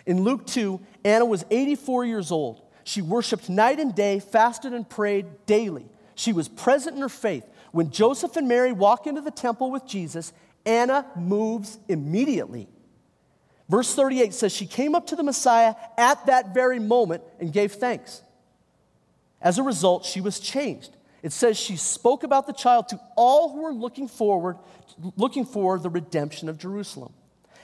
In 0.05 0.23
Luke 0.23 0.47
2, 0.47 0.79
Anna 1.05 1.25
was 1.25 1.45
84 1.51 2.05
years 2.05 2.31
old. 2.31 2.61
She 2.83 3.01
worshiped 3.01 3.49
night 3.49 3.79
and 3.79 3.93
day, 3.93 4.19
fasted 4.19 4.73
and 4.73 4.89
prayed 4.89 5.45
daily. 5.45 5.85
She 6.15 6.33
was 6.33 6.47
present 6.47 6.95
in 6.95 7.01
her 7.01 7.09
faith. 7.09 7.45
When 7.71 7.91
Joseph 7.91 8.35
and 8.35 8.47
Mary 8.47 8.71
walk 8.71 9.07
into 9.07 9.21
the 9.21 9.31
temple 9.31 9.71
with 9.71 9.85
Jesus, 9.85 10.33
Anna 10.65 11.05
moves 11.15 11.79
immediately. 11.87 12.67
Verse 13.71 13.95
38 13.95 14.33
says 14.33 14.51
she 14.51 14.65
came 14.65 14.95
up 14.95 15.07
to 15.07 15.15
the 15.15 15.23
Messiah 15.23 15.75
at 15.97 16.25
that 16.25 16.53
very 16.53 16.77
moment 16.77 17.23
and 17.39 17.53
gave 17.53 17.71
thanks. 17.71 18.21
As 19.41 19.57
a 19.57 19.63
result, 19.63 20.03
she 20.03 20.19
was 20.19 20.41
changed. 20.41 20.97
It 21.23 21.31
says 21.31 21.57
she 21.57 21.77
spoke 21.77 22.23
about 22.23 22.47
the 22.47 22.53
child 22.53 22.89
to 22.89 22.99
all 23.15 23.53
who 23.53 23.61
were 23.61 23.71
looking 23.71 24.09
forward, 24.09 24.57
looking 25.15 25.45
for 25.45 25.79
the 25.79 25.89
redemption 25.89 26.49
of 26.49 26.57
Jerusalem. 26.57 27.13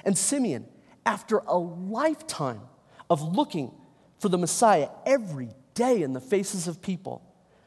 And 0.06 0.17
Simeon, 0.17 0.65
after 1.06 1.39
a 1.39 1.58
lifetime 1.58 2.62
of 3.10 3.36
looking 3.36 3.74
for 4.20 4.30
the 4.30 4.38
Messiah 4.38 4.88
every 5.06 5.50
day 5.74 6.04
in 6.04 6.13
the 6.13 6.22
faces 6.22 6.70
of 6.70 6.82
people, 6.82 7.22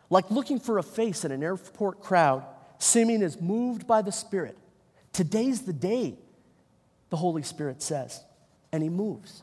like 0.09 0.31
looking 0.31 0.59
for 0.59 0.79
a 0.79 0.83
face 0.83 1.26
in 1.26 1.31
an 1.31 1.42
airport 1.42 2.00
crowd, 2.00 2.46
Simeon 2.79 3.20
is 3.20 3.38
moved 3.38 3.87
by 3.87 4.00
the 4.00 4.12
Spirit. 4.12 4.57
Today's 5.12 5.61
the 5.61 5.74
day, 5.74 6.16
the 7.11 7.18
Holy 7.18 7.42
Spirit 7.42 7.83
says 7.83 8.24
and 8.72 8.83
he 8.83 8.88
moves. 8.88 9.42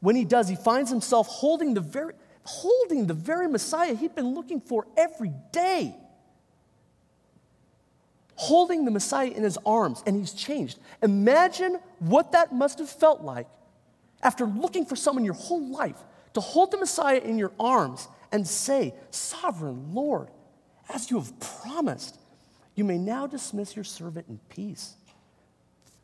When 0.00 0.16
he 0.16 0.24
does, 0.24 0.48
he 0.48 0.56
finds 0.56 0.90
himself 0.90 1.28
holding 1.28 1.74
the 1.74 1.80
very, 1.80 2.14
holding 2.44 3.06
the 3.06 3.14
very 3.14 3.48
Messiah 3.48 3.94
he'd 3.94 4.14
been 4.14 4.34
looking 4.34 4.60
for 4.60 4.86
every 4.96 5.32
day. 5.52 5.94
Holding 8.34 8.86
the 8.86 8.90
Messiah 8.90 9.28
in 9.28 9.42
his 9.42 9.58
arms, 9.66 10.02
and 10.06 10.16
he's 10.16 10.32
changed. 10.32 10.78
Imagine 11.02 11.78
what 11.98 12.32
that 12.32 12.52
must 12.52 12.78
have 12.78 12.88
felt 12.88 13.20
like 13.20 13.46
after 14.22 14.46
looking 14.46 14.86
for 14.86 14.96
someone 14.96 15.24
your 15.24 15.34
whole 15.34 15.68
life 15.68 15.96
to 16.32 16.40
hold 16.40 16.70
the 16.70 16.78
Messiah 16.78 17.18
in 17.18 17.38
your 17.38 17.52
arms 17.60 18.08
and 18.32 18.46
say, 18.46 18.94
Sovereign 19.10 19.92
Lord, 19.92 20.28
as 20.88 21.10
you 21.10 21.18
have 21.18 21.38
promised, 21.40 22.18
you 22.74 22.84
may 22.84 22.96
now 22.96 23.26
dismiss 23.26 23.76
your 23.76 23.84
servant 23.84 24.26
in 24.28 24.40
peace. 24.48 24.94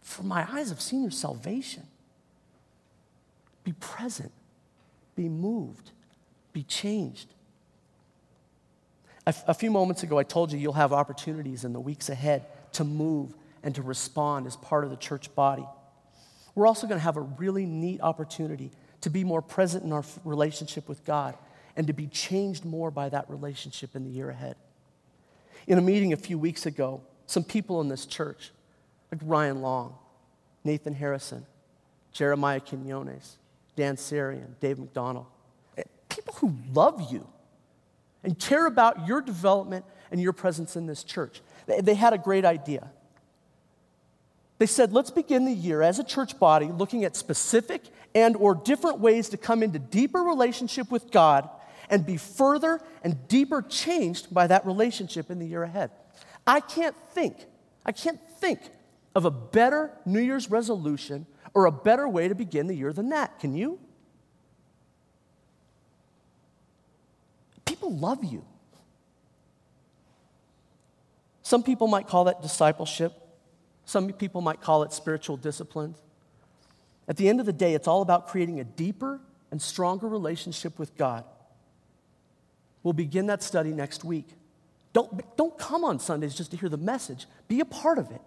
For 0.02 0.22
my 0.22 0.46
eyes 0.50 0.68
have 0.68 0.81
seen 0.81 1.02
your 1.02 1.11
salvation 1.11 1.85
be 3.66 3.72
present, 3.72 4.31
be 5.16 5.29
moved, 5.29 5.90
be 6.52 6.62
changed. 6.62 7.26
A, 9.26 9.31
f- 9.31 9.42
a 9.48 9.55
few 9.55 9.72
moments 9.72 10.05
ago, 10.05 10.18
I 10.18 10.22
told 10.22 10.52
you 10.52 10.59
you'll 10.59 10.72
have 10.74 10.92
opportunities 10.92 11.64
in 11.64 11.72
the 11.72 11.81
weeks 11.81 12.09
ahead 12.09 12.46
to 12.74 12.85
move 12.85 13.35
and 13.64 13.74
to 13.74 13.83
respond 13.83 14.46
as 14.46 14.55
part 14.55 14.85
of 14.85 14.90
the 14.90 14.96
church 14.96 15.35
body. 15.35 15.66
We're 16.55 16.68
also 16.68 16.87
going 16.87 17.00
to 17.00 17.02
have 17.02 17.16
a 17.16 17.22
really 17.22 17.66
neat 17.66 18.00
opportunity 18.02 18.70
to 19.00 19.11
be 19.11 19.24
more 19.24 19.42
present 19.42 19.83
in 19.83 19.92
our 19.92 20.05
relationship 20.24 20.88
with 20.88 21.05
God 21.05 21.37
and 21.74 21.88
to 21.88 21.92
be 21.92 22.07
changed 22.07 22.64
more 22.64 22.92
by 22.92 23.09
that 23.09 23.29
relationship 23.29 23.96
in 23.96 24.05
the 24.05 24.11
year 24.11 24.31
ahead. 24.31 24.55
In 25.66 25.76
a 25.76 25.83
meeting 25.83 26.12
a 26.12 26.16
few 26.16 26.38
weeks 26.38 26.66
ago, 26.66 27.02
some 27.26 27.42
people 27.42 27.81
in 27.81 27.88
this 27.88 28.07
church, 28.07 28.52
like 29.11 29.20
Ryan 29.24 29.61
Long, 29.61 29.96
Nathan 30.62 30.94
Harrison, 30.94 31.44
Jeremiah 32.12 32.61
Quinones, 32.61 33.38
Dan 33.77 33.97
Sarian, 33.97 34.59
Dave 34.59 34.79
McDonald. 34.79 35.27
Eh, 35.77 35.83
people 36.09 36.35
who 36.35 36.55
love 36.73 37.12
you 37.12 37.27
and 38.25 38.39
care 38.39 38.67
about 38.67 39.07
your 39.07 39.21
development 39.21 39.85
and 40.11 40.21
your 40.21 40.33
presence 40.33 40.77
in 40.77 40.87
this 40.87 41.05
church. 41.05 41.41
They 41.67 41.95
had 41.95 42.12
a 42.12 42.19
great 42.19 42.45
idea. 42.45 42.91
They 44.59 44.67
said, 44.67 44.93
let's 44.93 45.11
begin 45.11 45.45
the 45.45 45.53
year 45.53 45.83
as 45.83 45.99
a 45.99 46.05
church 46.05 46.39
body 46.39 46.67
looking 46.67 47.05
at 47.05 47.15
specific 47.15 47.83
and 48.15 48.37
or 48.37 48.55
different 48.55 49.01
ways 49.01 49.29
to 49.31 49.37
come 49.37 49.62
into 49.62 49.79
deeper 49.79 50.21
relationship 50.21 50.91
with 50.91 51.11
God 51.11 51.49
and 51.91 52.07
be 52.07 52.17
further 52.17 52.81
and 53.05 53.29
deeper 53.29 53.62
changed 53.62 54.33
by 54.33 54.47
that 54.47 54.65
relationship 54.65 55.31
in 55.31 55.39
the 55.39 55.47
year 55.47 55.62
ahead. 55.62 55.91
I 56.47 56.61
can't 56.61 56.97
think, 57.12 57.37
I 57.85 57.93
can't 57.93 58.21
think 58.41 58.61
of 59.15 59.25
a 59.25 59.31
better 59.31 59.91
New 60.05 60.21
Year's 60.21 60.51
resolution 60.51 61.27
or 61.57 61.64
a 61.64 61.73
better 61.73 62.07
way 62.07 62.29
to 62.29 62.35
begin 62.35 62.66
the 62.66 62.75
year 62.75 62.92
than 62.92 63.09
that. 63.09 63.38
Can 63.40 63.55
you? 63.55 63.81
People 67.64 67.97
love 67.97 68.23
you. 68.23 68.45
Some 71.42 71.62
people 71.62 71.88
might 71.88 72.07
call 72.07 72.25
that 72.25 72.42
discipleship. 72.42 73.14
Some 73.87 74.12
people 74.12 74.42
might 74.42 74.61
call 74.61 74.83
it 74.83 74.92
spiritual 74.92 75.38
disciplines. 75.38 75.97
At 77.09 77.16
the 77.16 77.27
end 77.27 77.40
of 77.40 77.47
the 77.47 77.55
day, 77.55 77.73
it's 77.73 77.88
all 77.88 78.03
about 78.03 78.29
creating 78.29 78.61
a 78.61 78.64
deeper 78.64 79.19
and 79.51 79.62
stronger 79.62 80.09
relationship 80.09 80.79
with 80.79 80.95
God. 80.99 81.25
We'll 82.83 82.92
begin 82.92 83.29
that 83.29 83.42
study 83.42 83.73
next 83.73 84.05
week. 84.05 84.29
Don't, 84.92 85.37
don't 85.38 85.57
come 85.57 85.85
on 85.85 86.01
Sundays 86.01 86.35
just 86.35 86.51
to 86.51 86.59
hear 86.59 86.69
the 86.69 86.77
message, 86.77 87.27
be 87.49 87.61
a 87.61 87.64
part 87.64 87.97
of 87.97 88.11
it. 88.11 88.21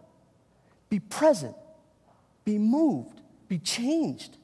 Be 0.90 1.00
present, 1.00 1.56
be 2.50 2.58
moved, 2.58 3.22
be 3.48 3.60
changed. 3.60 4.38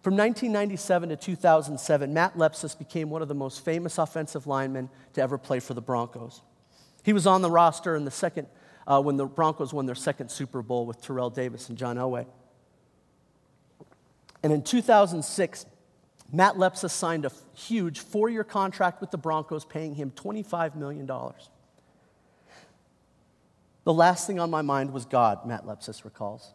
From 0.00 0.16
1997 0.16 1.10
to 1.10 1.16
2007, 1.16 2.14
Matt 2.14 2.38
Lepsis 2.38 2.78
became 2.78 3.10
one 3.10 3.20
of 3.20 3.28
the 3.28 3.34
most 3.34 3.62
famous 3.62 3.98
offensive 3.98 4.46
linemen 4.46 4.88
to 5.12 5.20
ever 5.20 5.36
play 5.36 5.60
for 5.60 5.74
the 5.74 5.82
Broncos. 5.82 6.40
He 7.02 7.12
was 7.12 7.26
on 7.26 7.42
the 7.42 7.50
roster 7.50 7.94
in 7.94 8.06
the 8.06 8.10
second, 8.10 8.48
uh, 8.86 9.02
when 9.02 9.18
the 9.18 9.26
Broncos 9.26 9.74
won 9.74 9.84
their 9.84 9.94
second 9.94 10.30
Super 10.30 10.62
Bowl 10.62 10.86
with 10.86 11.02
Terrell 11.02 11.28
Davis 11.28 11.68
and 11.68 11.76
John 11.76 11.96
Elway. 11.96 12.24
And 14.42 14.50
in 14.50 14.62
2006, 14.62 15.66
Matt 16.32 16.54
Lepsis 16.54 16.90
signed 16.90 17.26
a 17.26 17.32
huge 17.54 18.00
four 18.00 18.30
year 18.30 18.44
contract 18.44 19.02
with 19.02 19.10
the 19.10 19.18
Broncos, 19.18 19.66
paying 19.66 19.94
him 19.94 20.10
$25 20.10 20.74
million. 20.74 21.06
The 23.84 23.92
last 23.92 24.26
thing 24.26 24.40
on 24.40 24.50
my 24.50 24.62
mind 24.62 24.92
was 24.92 25.04
God, 25.04 25.46
Matt 25.46 25.66
Lepsis 25.66 26.04
recalls. 26.04 26.52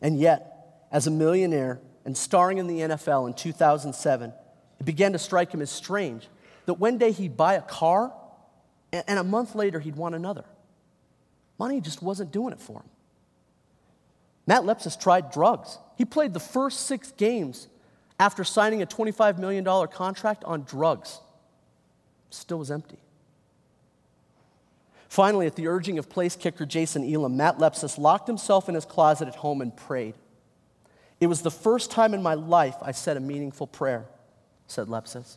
And 0.00 0.18
yet, 0.18 0.86
as 0.90 1.06
a 1.06 1.10
millionaire 1.10 1.80
and 2.04 2.16
starring 2.16 2.58
in 2.58 2.66
the 2.66 2.80
NFL 2.80 3.26
in 3.28 3.34
2007, 3.34 4.32
it 4.80 4.84
began 4.84 5.12
to 5.12 5.18
strike 5.18 5.52
him 5.52 5.60
as 5.60 5.70
strange 5.70 6.28
that 6.66 6.74
one 6.74 6.98
day 6.98 7.12
he'd 7.12 7.36
buy 7.36 7.54
a 7.54 7.62
car 7.62 8.12
and 8.92 9.18
a 9.18 9.24
month 9.24 9.54
later 9.54 9.80
he'd 9.80 9.96
want 9.96 10.14
another. 10.14 10.44
Money 11.58 11.80
just 11.80 12.02
wasn't 12.02 12.32
doing 12.32 12.52
it 12.52 12.60
for 12.60 12.78
him. 12.78 12.88
Matt 14.46 14.62
Lepsis 14.62 15.00
tried 15.00 15.30
drugs. 15.30 15.78
He 15.96 16.04
played 16.04 16.34
the 16.34 16.40
first 16.40 16.86
six 16.86 17.12
games 17.12 17.68
after 18.18 18.44
signing 18.44 18.82
a 18.82 18.86
$25 18.86 19.38
million 19.38 19.64
contract 19.88 20.44
on 20.44 20.62
drugs. 20.62 21.20
Still 22.30 22.58
was 22.58 22.70
empty. 22.70 23.01
Finally, 25.12 25.46
at 25.46 25.56
the 25.56 25.68
urging 25.68 25.98
of 25.98 26.08
place 26.08 26.34
kicker 26.36 26.64
Jason 26.64 27.04
Elam, 27.04 27.36
Matt 27.36 27.58
Lepsis 27.58 27.98
locked 27.98 28.26
himself 28.26 28.66
in 28.66 28.74
his 28.74 28.86
closet 28.86 29.28
at 29.28 29.34
home 29.34 29.60
and 29.60 29.76
prayed. 29.76 30.14
It 31.20 31.26
was 31.26 31.42
the 31.42 31.50
first 31.50 31.90
time 31.90 32.14
in 32.14 32.22
my 32.22 32.32
life 32.32 32.76
I 32.80 32.92
said 32.92 33.18
a 33.18 33.20
meaningful 33.20 33.66
prayer, 33.66 34.06
said 34.66 34.86
Lepsis. 34.86 35.36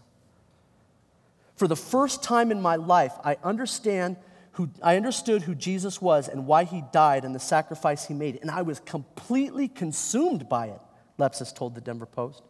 For 1.57 1.67
the 1.67 1.75
first 1.75 2.23
time 2.23 2.53
in 2.53 2.61
my 2.61 2.77
life, 2.77 3.11
I 3.21 3.35
understand 3.43 4.15
who, 4.53 4.69
I 4.81 4.95
understood 4.95 5.41
who 5.41 5.53
Jesus 5.53 6.01
was 6.01 6.29
and 6.29 6.47
why 6.47 6.63
he 6.63 6.81
died 6.93 7.25
and 7.25 7.35
the 7.35 7.39
sacrifice 7.41 8.07
he 8.07 8.13
made, 8.13 8.39
and 8.41 8.49
I 8.49 8.61
was 8.61 8.79
completely 8.79 9.67
consumed 9.67 10.47
by 10.47 10.67
it, 10.67 10.79
Lepsis 11.19 11.53
told 11.53 11.75
the 11.75 11.81
Denver 11.81 12.05
Post. 12.05 12.43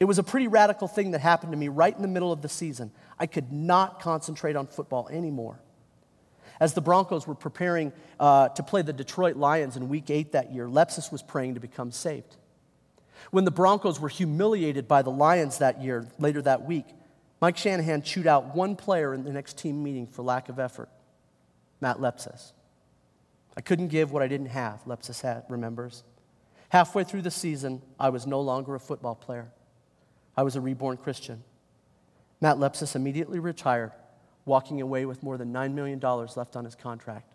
It 0.00 0.06
was 0.06 0.18
a 0.18 0.24
pretty 0.24 0.48
radical 0.48 0.88
thing 0.88 1.12
that 1.12 1.20
happened 1.20 1.52
to 1.52 1.56
me 1.56 1.68
right 1.68 1.94
in 1.94 2.02
the 2.02 2.08
middle 2.08 2.32
of 2.32 2.42
the 2.42 2.48
season. 2.48 2.90
I 3.20 3.26
could 3.26 3.52
not 3.52 4.00
concentrate 4.00 4.56
on 4.56 4.66
football 4.66 5.08
anymore. 5.12 5.60
As 6.60 6.74
the 6.74 6.80
Broncos 6.80 7.26
were 7.26 7.34
preparing 7.34 7.92
uh, 8.18 8.48
to 8.50 8.62
play 8.62 8.82
the 8.82 8.92
Detroit 8.92 9.36
Lions 9.36 9.76
in 9.76 9.88
week 9.88 10.10
eight 10.10 10.32
that 10.32 10.52
year, 10.52 10.66
Lepsis 10.66 11.12
was 11.12 11.22
praying 11.22 11.54
to 11.54 11.60
become 11.60 11.92
saved. 11.92 12.36
When 13.30 13.44
the 13.44 13.50
Broncos 13.50 14.00
were 14.00 14.08
humiliated 14.08 14.88
by 14.88 15.02
the 15.02 15.10
Lions 15.10 15.58
that 15.58 15.82
year, 15.82 16.06
later 16.18 16.42
that 16.42 16.64
week, 16.64 16.86
Mike 17.40 17.56
Shanahan 17.56 18.02
chewed 18.02 18.26
out 18.26 18.54
one 18.56 18.74
player 18.74 19.14
in 19.14 19.24
the 19.24 19.32
next 19.32 19.58
team 19.58 19.82
meeting 19.82 20.06
for 20.06 20.22
lack 20.22 20.48
of 20.48 20.58
effort 20.58 20.88
Matt 21.80 21.98
Lepsis. 21.98 22.52
I 23.56 23.60
couldn't 23.60 23.88
give 23.88 24.12
what 24.12 24.22
I 24.22 24.28
didn't 24.28 24.46
have, 24.48 24.84
Lepsis 24.84 25.20
had, 25.20 25.44
remembers. 25.48 26.02
Halfway 26.70 27.04
through 27.04 27.22
the 27.22 27.30
season, 27.30 27.82
I 27.98 28.10
was 28.10 28.26
no 28.26 28.40
longer 28.40 28.74
a 28.74 28.80
football 28.80 29.14
player. 29.14 29.48
I 30.36 30.42
was 30.42 30.56
a 30.56 30.60
reborn 30.60 30.96
Christian. 30.96 31.42
Matt 32.40 32.58
Lepsis 32.58 32.94
immediately 32.94 33.38
retired, 33.38 33.92
walking 34.48 34.80
away 34.80 35.06
with 35.06 35.22
more 35.22 35.38
than 35.38 35.52
$9 35.52 35.74
million 35.74 36.00
left 36.00 36.56
on 36.56 36.64
his 36.64 36.74
contract. 36.74 37.32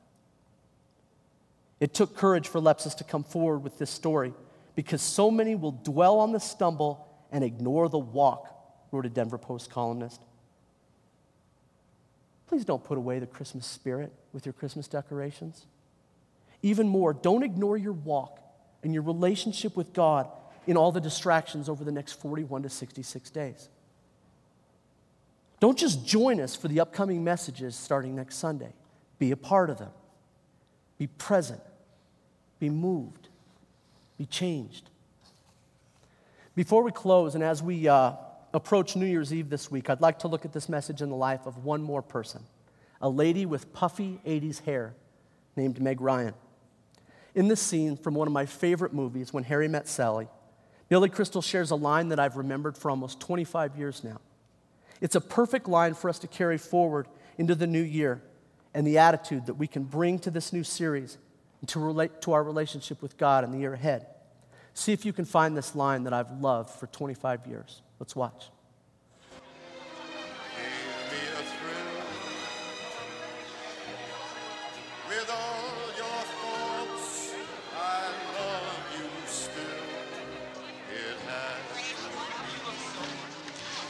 It 1.79 1.93
took 1.93 2.17
courage 2.17 2.47
for 2.47 2.59
Lepsis 2.59 2.95
to 2.97 3.03
come 3.03 3.23
forward 3.23 3.59
with 3.59 3.77
this 3.77 3.89
story 3.89 4.33
because 4.75 5.01
so 5.01 5.31
many 5.31 5.55
will 5.55 5.71
dwell 5.71 6.19
on 6.19 6.31
the 6.31 6.39
stumble 6.39 7.07
and 7.31 7.43
ignore 7.43 7.87
the 7.87 7.97
walk, 7.99 8.47
wrote 8.91 9.05
a 9.05 9.09
Denver 9.09 9.37
Post 9.37 9.69
columnist. 9.69 10.21
Please 12.47 12.65
don't 12.65 12.83
put 12.83 12.97
away 12.97 13.19
the 13.19 13.27
Christmas 13.27 13.65
spirit 13.65 14.11
with 14.31 14.45
your 14.45 14.53
Christmas 14.53 14.87
decorations. 14.87 15.65
Even 16.61 16.87
more, 16.87 17.13
don't 17.13 17.43
ignore 17.43 17.77
your 17.77 17.93
walk 17.93 18.39
and 18.83 18.93
your 18.93 19.03
relationship 19.03 19.75
with 19.75 19.93
God 19.93 20.29
in 20.65 20.77
all 20.77 20.91
the 20.91 21.01
distractions 21.01 21.67
over 21.67 21.83
the 21.83 21.91
next 21.91 22.13
41 22.13 22.63
to 22.63 22.69
66 22.69 23.29
days. 23.31 23.69
Don't 25.63 25.77
just 25.77 26.05
join 26.05 26.41
us 26.41 26.57
for 26.57 26.67
the 26.67 26.81
upcoming 26.81 27.23
messages 27.23 27.73
starting 27.73 28.17
next 28.17 28.35
Sunday. 28.35 28.73
Be 29.17 29.31
a 29.31 29.37
part 29.37 29.69
of 29.69 29.77
them. 29.77 29.91
Be 30.97 31.07
present. 31.07 31.61
Be 32.59 32.69
moved. 32.69 33.29
Be 34.17 34.25
changed. 34.25 34.89
Before 36.53 36.83
we 36.83 36.91
close, 36.91 37.33
and 37.33 37.41
as 37.41 37.63
we 37.63 37.87
uh, 37.87 38.11
approach 38.53 38.97
New 38.97 39.05
Year's 39.05 39.33
Eve 39.33 39.49
this 39.49 39.71
week, 39.71 39.89
I'd 39.89 40.01
like 40.01 40.19
to 40.19 40.27
look 40.27 40.43
at 40.43 40.51
this 40.51 40.67
message 40.67 41.01
in 41.01 41.09
the 41.09 41.15
life 41.15 41.45
of 41.45 41.63
one 41.63 41.81
more 41.81 42.01
person 42.01 42.43
a 43.01 43.07
lady 43.07 43.45
with 43.45 43.71
puffy 43.71 44.19
80s 44.27 44.65
hair 44.65 44.93
named 45.55 45.81
Meg 45.81 46.01
Ryan. 46.01 46.33
In 47.35 47.47
this 47.47 47.61
scene 47.61 47.95
from 47.95 48.15
one 48.15 48.27
of 48.27 48.33
my 48.33 48.45
favorite 48.45 48.91
movies, 48.91 49.31
When 49.31 49.45
Harry 49.45 49.69
Met 49.69 49.87
Sally, 49.87 50.27
Billy 50.89 51.07
Crystal 51.07 51.41
shares 51.41 51.71
a 51.71 51.75
line 51.77 52.09
that 52.09 52.19
I've 52.19 52.35
remembered 52.35 52.77
for 52.77 52.91
almost 52.91 53.21
25 53.21 53.77
years 53.77 54.03
now. 54.03 54.19
It's 55.03 55.15
a 55.15 55.21
perfect 55.21 55.67
line 55.67 55.95
for 55.95 56.09
us 56.09 56.17
to 56.19 56.27
carry 56.27 56.57
forward 56.57 57.09
into 57.37 57.55
the 57.55 57.67
new 57.67 57.81
year 57.81 58.21
and 58.73 58.87
the 58.87 58.99
attitude 58.99 59.47
that 59.47 59.55
we 59.55 59.67
can 59.67 59.83
bring 59.83 60.17
to 60.19 60.31
this 60.31 60.53
new 60.53 60.63
series 60.63 61.17
and 61.59 61.67
to 61.69 61.79
relate 61.81 62.21
to 62.21 62.31
our 62.31 62.41
relationship 62.41 63.01
with 63.01 63.17
God 63.17 63.43
in 63.43 63.51
the 63.51 63.59
year 63.59 63.73
ahead. 63.73 64.07
See 64.73 64.93
if 64.93 65.05
you 65.05 65.11
can 65.11 65.25
find 65.25 65.57
this 65.57 65.75
line 65.75 66.05
that 66.05 66.13
I've 66.13 66.31
loved 66.39 66.69
for 66.69 66.87
25 66.87 67.45
years. 67.47 67.81
Let's 67.99 68.15
watch. 68.15 68.45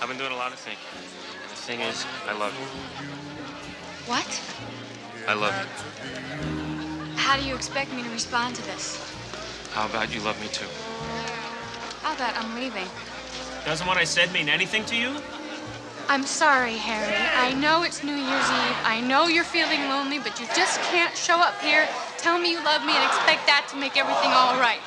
I've 0.04 0.10
been 0.10 0.18
doing 0.18 0.34
a 0.34 0.36
lot 0.36 0.52
of 0.52 0.60
thinking. 0.60 1.03
The 1.64 1.72
thing 1.72 1.88
is, 1.88 2.06
I 2.28 2.36
love 2.36 2.52
you. 2.60 2.68
What? 4.04 4.28
I 5.32 5.34
love 5.34 5.56
you. 5.56 7.16
How 7.16 7.40
do 7.40 7.48
you 7.48 7.56
expect 7.56 7.94
me 7.94 8.04
to 8.04 8.10
respond 8.10 8.58
to 8.58 8.62
this? 8.64 9.00
How 9.72 9.86
about 9.88 10.14
you 10.14 10.20
love 10.28 10.36
me 10.42 10.52
too? 10.52 10.68
How 12.04 12.20
about 12.20 12.36
I'm 12.36 12.60
leaving? 12.60 12.84
Doesn't 13.64 13.88
what 13.88 13.96
I 13.96 14.04
said 14.04 14.34
mean 14.34 14.50
anything 14.50 14.84
to 14.92 14.96
you? 14.98 15.16
I'm 16.10 16.24
sorry, 16.28 16.76
Harry. 16.76 17.16
I 17.16 17.56
know 17.56 17.84
it's 17.84 18.04
New 18.04 18.12
Year's 18.12 18.50
Eve. 18.68 18.80
I 18.84 19.00
know 19.00 19.32
you're 19.32 19.48
feeling 19.48 19.88
lonely, 19.88 20.20
but 20.20 20.42
you 20.42 20.48
just 20.52 20.82
can't 20.92 21.16
show 21.16 21.40
up 21.40 21.56
here, 21.62 21.88
tell 22.18 22.38
me 22.38 22.52
you 22.52 22.62
love 22.66 22.84
me, 22.84 22.92
and 22.92 23.08
expect 23.08 23.48
that 23.48 23.72
to 23.72 23.80
make 23.80 23.96
everything 23.96 24.36
all 24.36 24.60
right. 24.60 24.84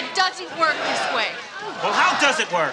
It 0.00 0.08
doesn't 0.16 0.48
work 0.56 0.80
this 0.88 1.02
way. 1.12 1.28
Well, 1.84 1.92
how 1.92 2.16
does 2.24 2.40
it 2.40 2.48
work? 2.56 2.72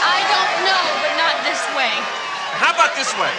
I 0.00 0.24
don't 0.32 0.64
know, 0.64 0.84
but 1.04 1.12
not 1.20 1.36
this 1.44 1.60
way. 1.76 2.27
How 2.56 2.72
about 2.72 2.96
this 2.96 3.12
way? 3.20 3.34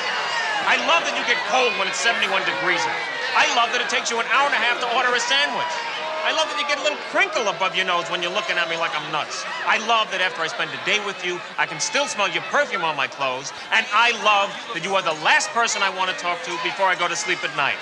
I 0.69 0.77
love 0.85 1.01
that 1.09 1.17
you 1.17 1.25
get 1.25 1.41
cold 1.49 1.73
when 1.81 1.89
it's 1.89 1.97
71 1.97 2.45
degrees 2.45 2.83
out. 2.85 3.01
I 3.33 3.49
love 3.57 3.73
that 3.73 3.81
it 3.81 3.89
takes 3.89 4.13
you 4.13 4.21
an 4.21 4.29
hour 4.29 4.45
and 4.45 4.53
a 4.53 4.61
half 4.61 4.77
to 4.85 4.87
order 4.93 5.09
a 5.09 5.21
sandwich. 5.21 5.73
I 6.21 6.35
love 6.35 6.45
that 6.51 6.61
you 6.61 6.67
get 6.67 6.77
a 6.77 6.85
little 6.85 6.99
crinkle 7.09 7.47
above 7.47 7.73
your 7.73 7.89
nose 7.89 8.05
when 8.11 8.21
you're 8.21 8.33
looking 8.33 8.59
at 8.59 8.69
me 8.69 8.77
like 8.77 8.91
I'm 8.93 9.07
nuts. 9.09 9.41
I 9.65 9.81
love 9.87 10.11
that 10.11 10.21
after 10.21 10.45
I 10.45 10.47
spend 10.51 10.69
a 10.69 10.81
day 10.85 10.99
with 11.07 11.17
you, 11.25 11.39
I 11.57 11.65
can 11.65 11.79
still 11.79 12.05
smell 12.05 12.29
your 12.29 12.43
perfume 12.53 12.83
on 12.83 12.93
my 12.93 13.07
clothes. 13.07 13.49
And 13.71 13.87
I 13.89 14.13
love 14.21 14.53
that 14.75 14.83
you 14.83 14.93
are 14.93 15.01
the 15.01 15.17
last 15.25 15.49
person 15.55 15.81
I 15.81 15.89
want 15.89 16.11
to 16.11 16.17
talk 16.21 16.43
to 16.43 16.51
before 16.61 16.85
I 16.85 16.93
go 16.93 17.07
to 17.07 17.15
sleep 17.15 17.41
at 17.41 17.55
night. 17.57 17.79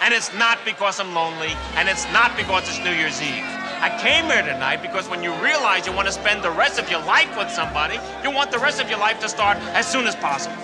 And 0.00 0.14
it's 0.14 0.32
not 0.38 0.62
because 0.64 1.00
I'm 1.00 1.12
lonely, 1.12 1.52
and 1.74 1.88
it's 1.88 2.06
not 2.12 2.36
because 2.36 2.68
it's 2.68 2.78
New 2.80 2.96
Year's 2.96 3.20
Eve. 3.20 3.65
I 3.78 3.90
came 4.00 4.24
here 4.24 4.42
tonight 4.42 4.80
because 4.80 5.08
when 5.08 5.22
you 5.22 5.32
realize 5.42 5.86
you 5.86 5.92
want 5.92 6.06
to 6.06 6.12
spend 6.12 6.42
the 6.42 6.50
rest 6.50 6.78
of 6.78 6.90
your 6.90 7.04
life 7.04 7.36
with 7.36 7.50
somebody, 7.50 7.98
you 8.22 8.30
want 8.30 8.50
the 8.50 8.58
rest 8.58 8.80
of 8.80 8.88
your 8.88 8.98
life 8.98 9.20
to 9.20 9.28
start 9.28 9.58
as 9.76 9.86
soon 9.86 10.06
as 10.06 10.16
possible. 10.16 10.56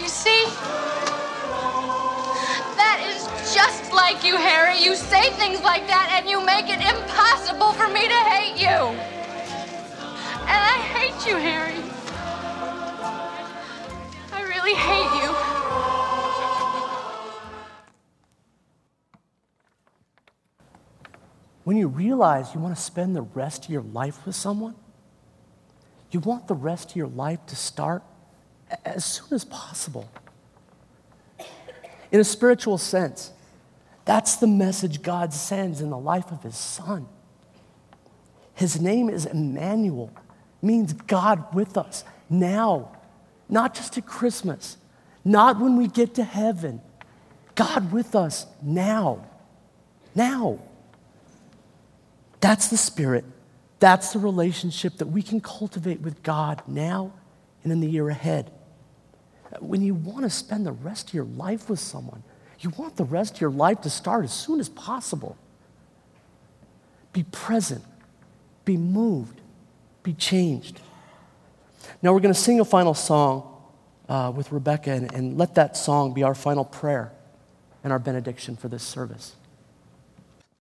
You 0.00 0.08
see? 0.08 0.44
That 2.74 2.98
is 3.14 3.54
just 3.54 3.92
like 3.92 4.24
you, 4.24 4.36
Harry. 4.36 4.78
You 4.82 4.96
say 4.96 5.30
things 5.30 5.60
like 5.62 5.86
that 5.86 6.10
and 6.18 6.28
you 6.28 6.44
make 6.44 6.68
it 6.68 6.80
impossible 6.80 7.72
for 7.74 7.88
me 7.88 8.08
to 8.08 8.20
hate 8.26 8.60
you. 8.60 8.98
And 10.50 10.60
I 10.60 10.78
hate 10.92 11.26
you, 11.26 11.36
Harry. 11.36 11.78
I 14.32 14.42
really 14.42 14.74
hate 14.74 15.22
you. 15.22 15.43
When 21.64 21.76
you 21.76 21.88
realize 21.88 22.54
you 22.54 22.60
want 22.60 22.76
to 22.76 22.80
spend 22.80 23.16
the 23.16 23.22
rest 23.22 23.64
of 23.64 23.70
your 23.70 23.82
life 23.82 24.24
with 24.26 24.36
someone, 24.36 24.74
you 26.10 26.20
want 26.20 26.46
the 26.46 26.54
rest 26.54 26.90
of 26.90 26.96
your 26.96 27.08
life 27.08 27.44
to 27.46 27.56
start 27.56 28.02
as 28.84 29.04
soon 29.04 29.32
as 29.32 29.44
possible. 29.44 30.08
In 32.12 32.20
a 32.20 32.24
spiritual 32.24 32.78
sense, 32.78 33.32
that's 34.04 34.36
the 34.36 34.46
message 34.46 35.02
God 35.02 35.32
sends 35.32 35.80
in 35.80 35.90
the 35.90 35.98
life 35.98 36.30
of 36.30 36.42
his 36.42 36.56
son. 36.56 37.08
His 38.54 38.80
name 38.80 39.08
is 39.08 39.26
Emmanuel, 39.26 40.12
means 40.62 40.92
God 40.92 41.54
with 41.54 41.76
us 41.76 42.04
now, 42.28 42.92
not 43.48 43.74
just 43.74 43.98
at 43.98 44.06
Christmas, 44.06 44.76
not 45.24 45.58
when 45.58 45.76
we 45.76 45.88
get 45.88 46.14
to 46.14 46.24
heaven. 46.24 46.80
God 47.54 47.90
with 47.92 48.14
us 48.14 48.46
now. 48.62 49.26
Now. 50.14 50.60
That's 52.44 52.68
the 52.68 52.76
spirit. 52.76 53.24
That's 53.78 54.12
the 54.12 54.18
relationship 54.18 54.98
that 54.98 55.06
we 55.06 55.22
can 55.22 55.40
cultivate 55.40 56.02
with 56.02 56.22
God 56.22 56.62
now 56.66 57.14
and 57.62 57.72
in 57.72 57.80
the 57.80 57.88
year 57.88 58.10
ahead. 58.10 58.50
When 59.60 59.80
you 59.80 59.94
want 59.94 60.24
to 60.24 60.30
spend 60.30 60.66
the 60.66 60.72
rest 60.72 61.08
of 61.08 61.14
your 61.14 61.24
life 61.24 61.70
with 61.70 61.78
someone, 61.80 62.22
you 62.60 62.68
want 62.76 62.96
the 62.96 63.04
rest 63.04 63.36
of 63.36 63.40
your 63.40 63.50
life 63.50 63.80
to 63.80 63.88
start 63.88 64.24
as 64.24 64.32
soon 64.34 64.60
as 64.60 64.68
possible. 64.68 65.38
Be 67.14 67.22
present. 67.22 67.82
Be 68.66 68.76
moved. 68.76 69.40
Be 70.02 70.12
changed. 70.12 70.80
Now 72.02 72.12
we're 72.12 72.20
going 72.20 72.34
to 72.34 72.38
sing 72.38 72.60
a 72.60 72.64
final 72.66 72.92
song 72.92 73.58
uh, 74.06 74.30
with 74.36 74.52
Rebecca 74.52 74.90
and, 74.90 75.14
and 75.14 75.38
let 75.38 75.54
that 75.54 75.78
song 75.78 76.12
be 76.12 76.22
our 76.22 76.34
final 76.34 76.66
prayer 76.66 77.10
and 77.82 77.90
our 77.90 77.98
benediction 77.98 78.54
for 78.54 78.68
this 78.68 78.82
service. 78.82 79.34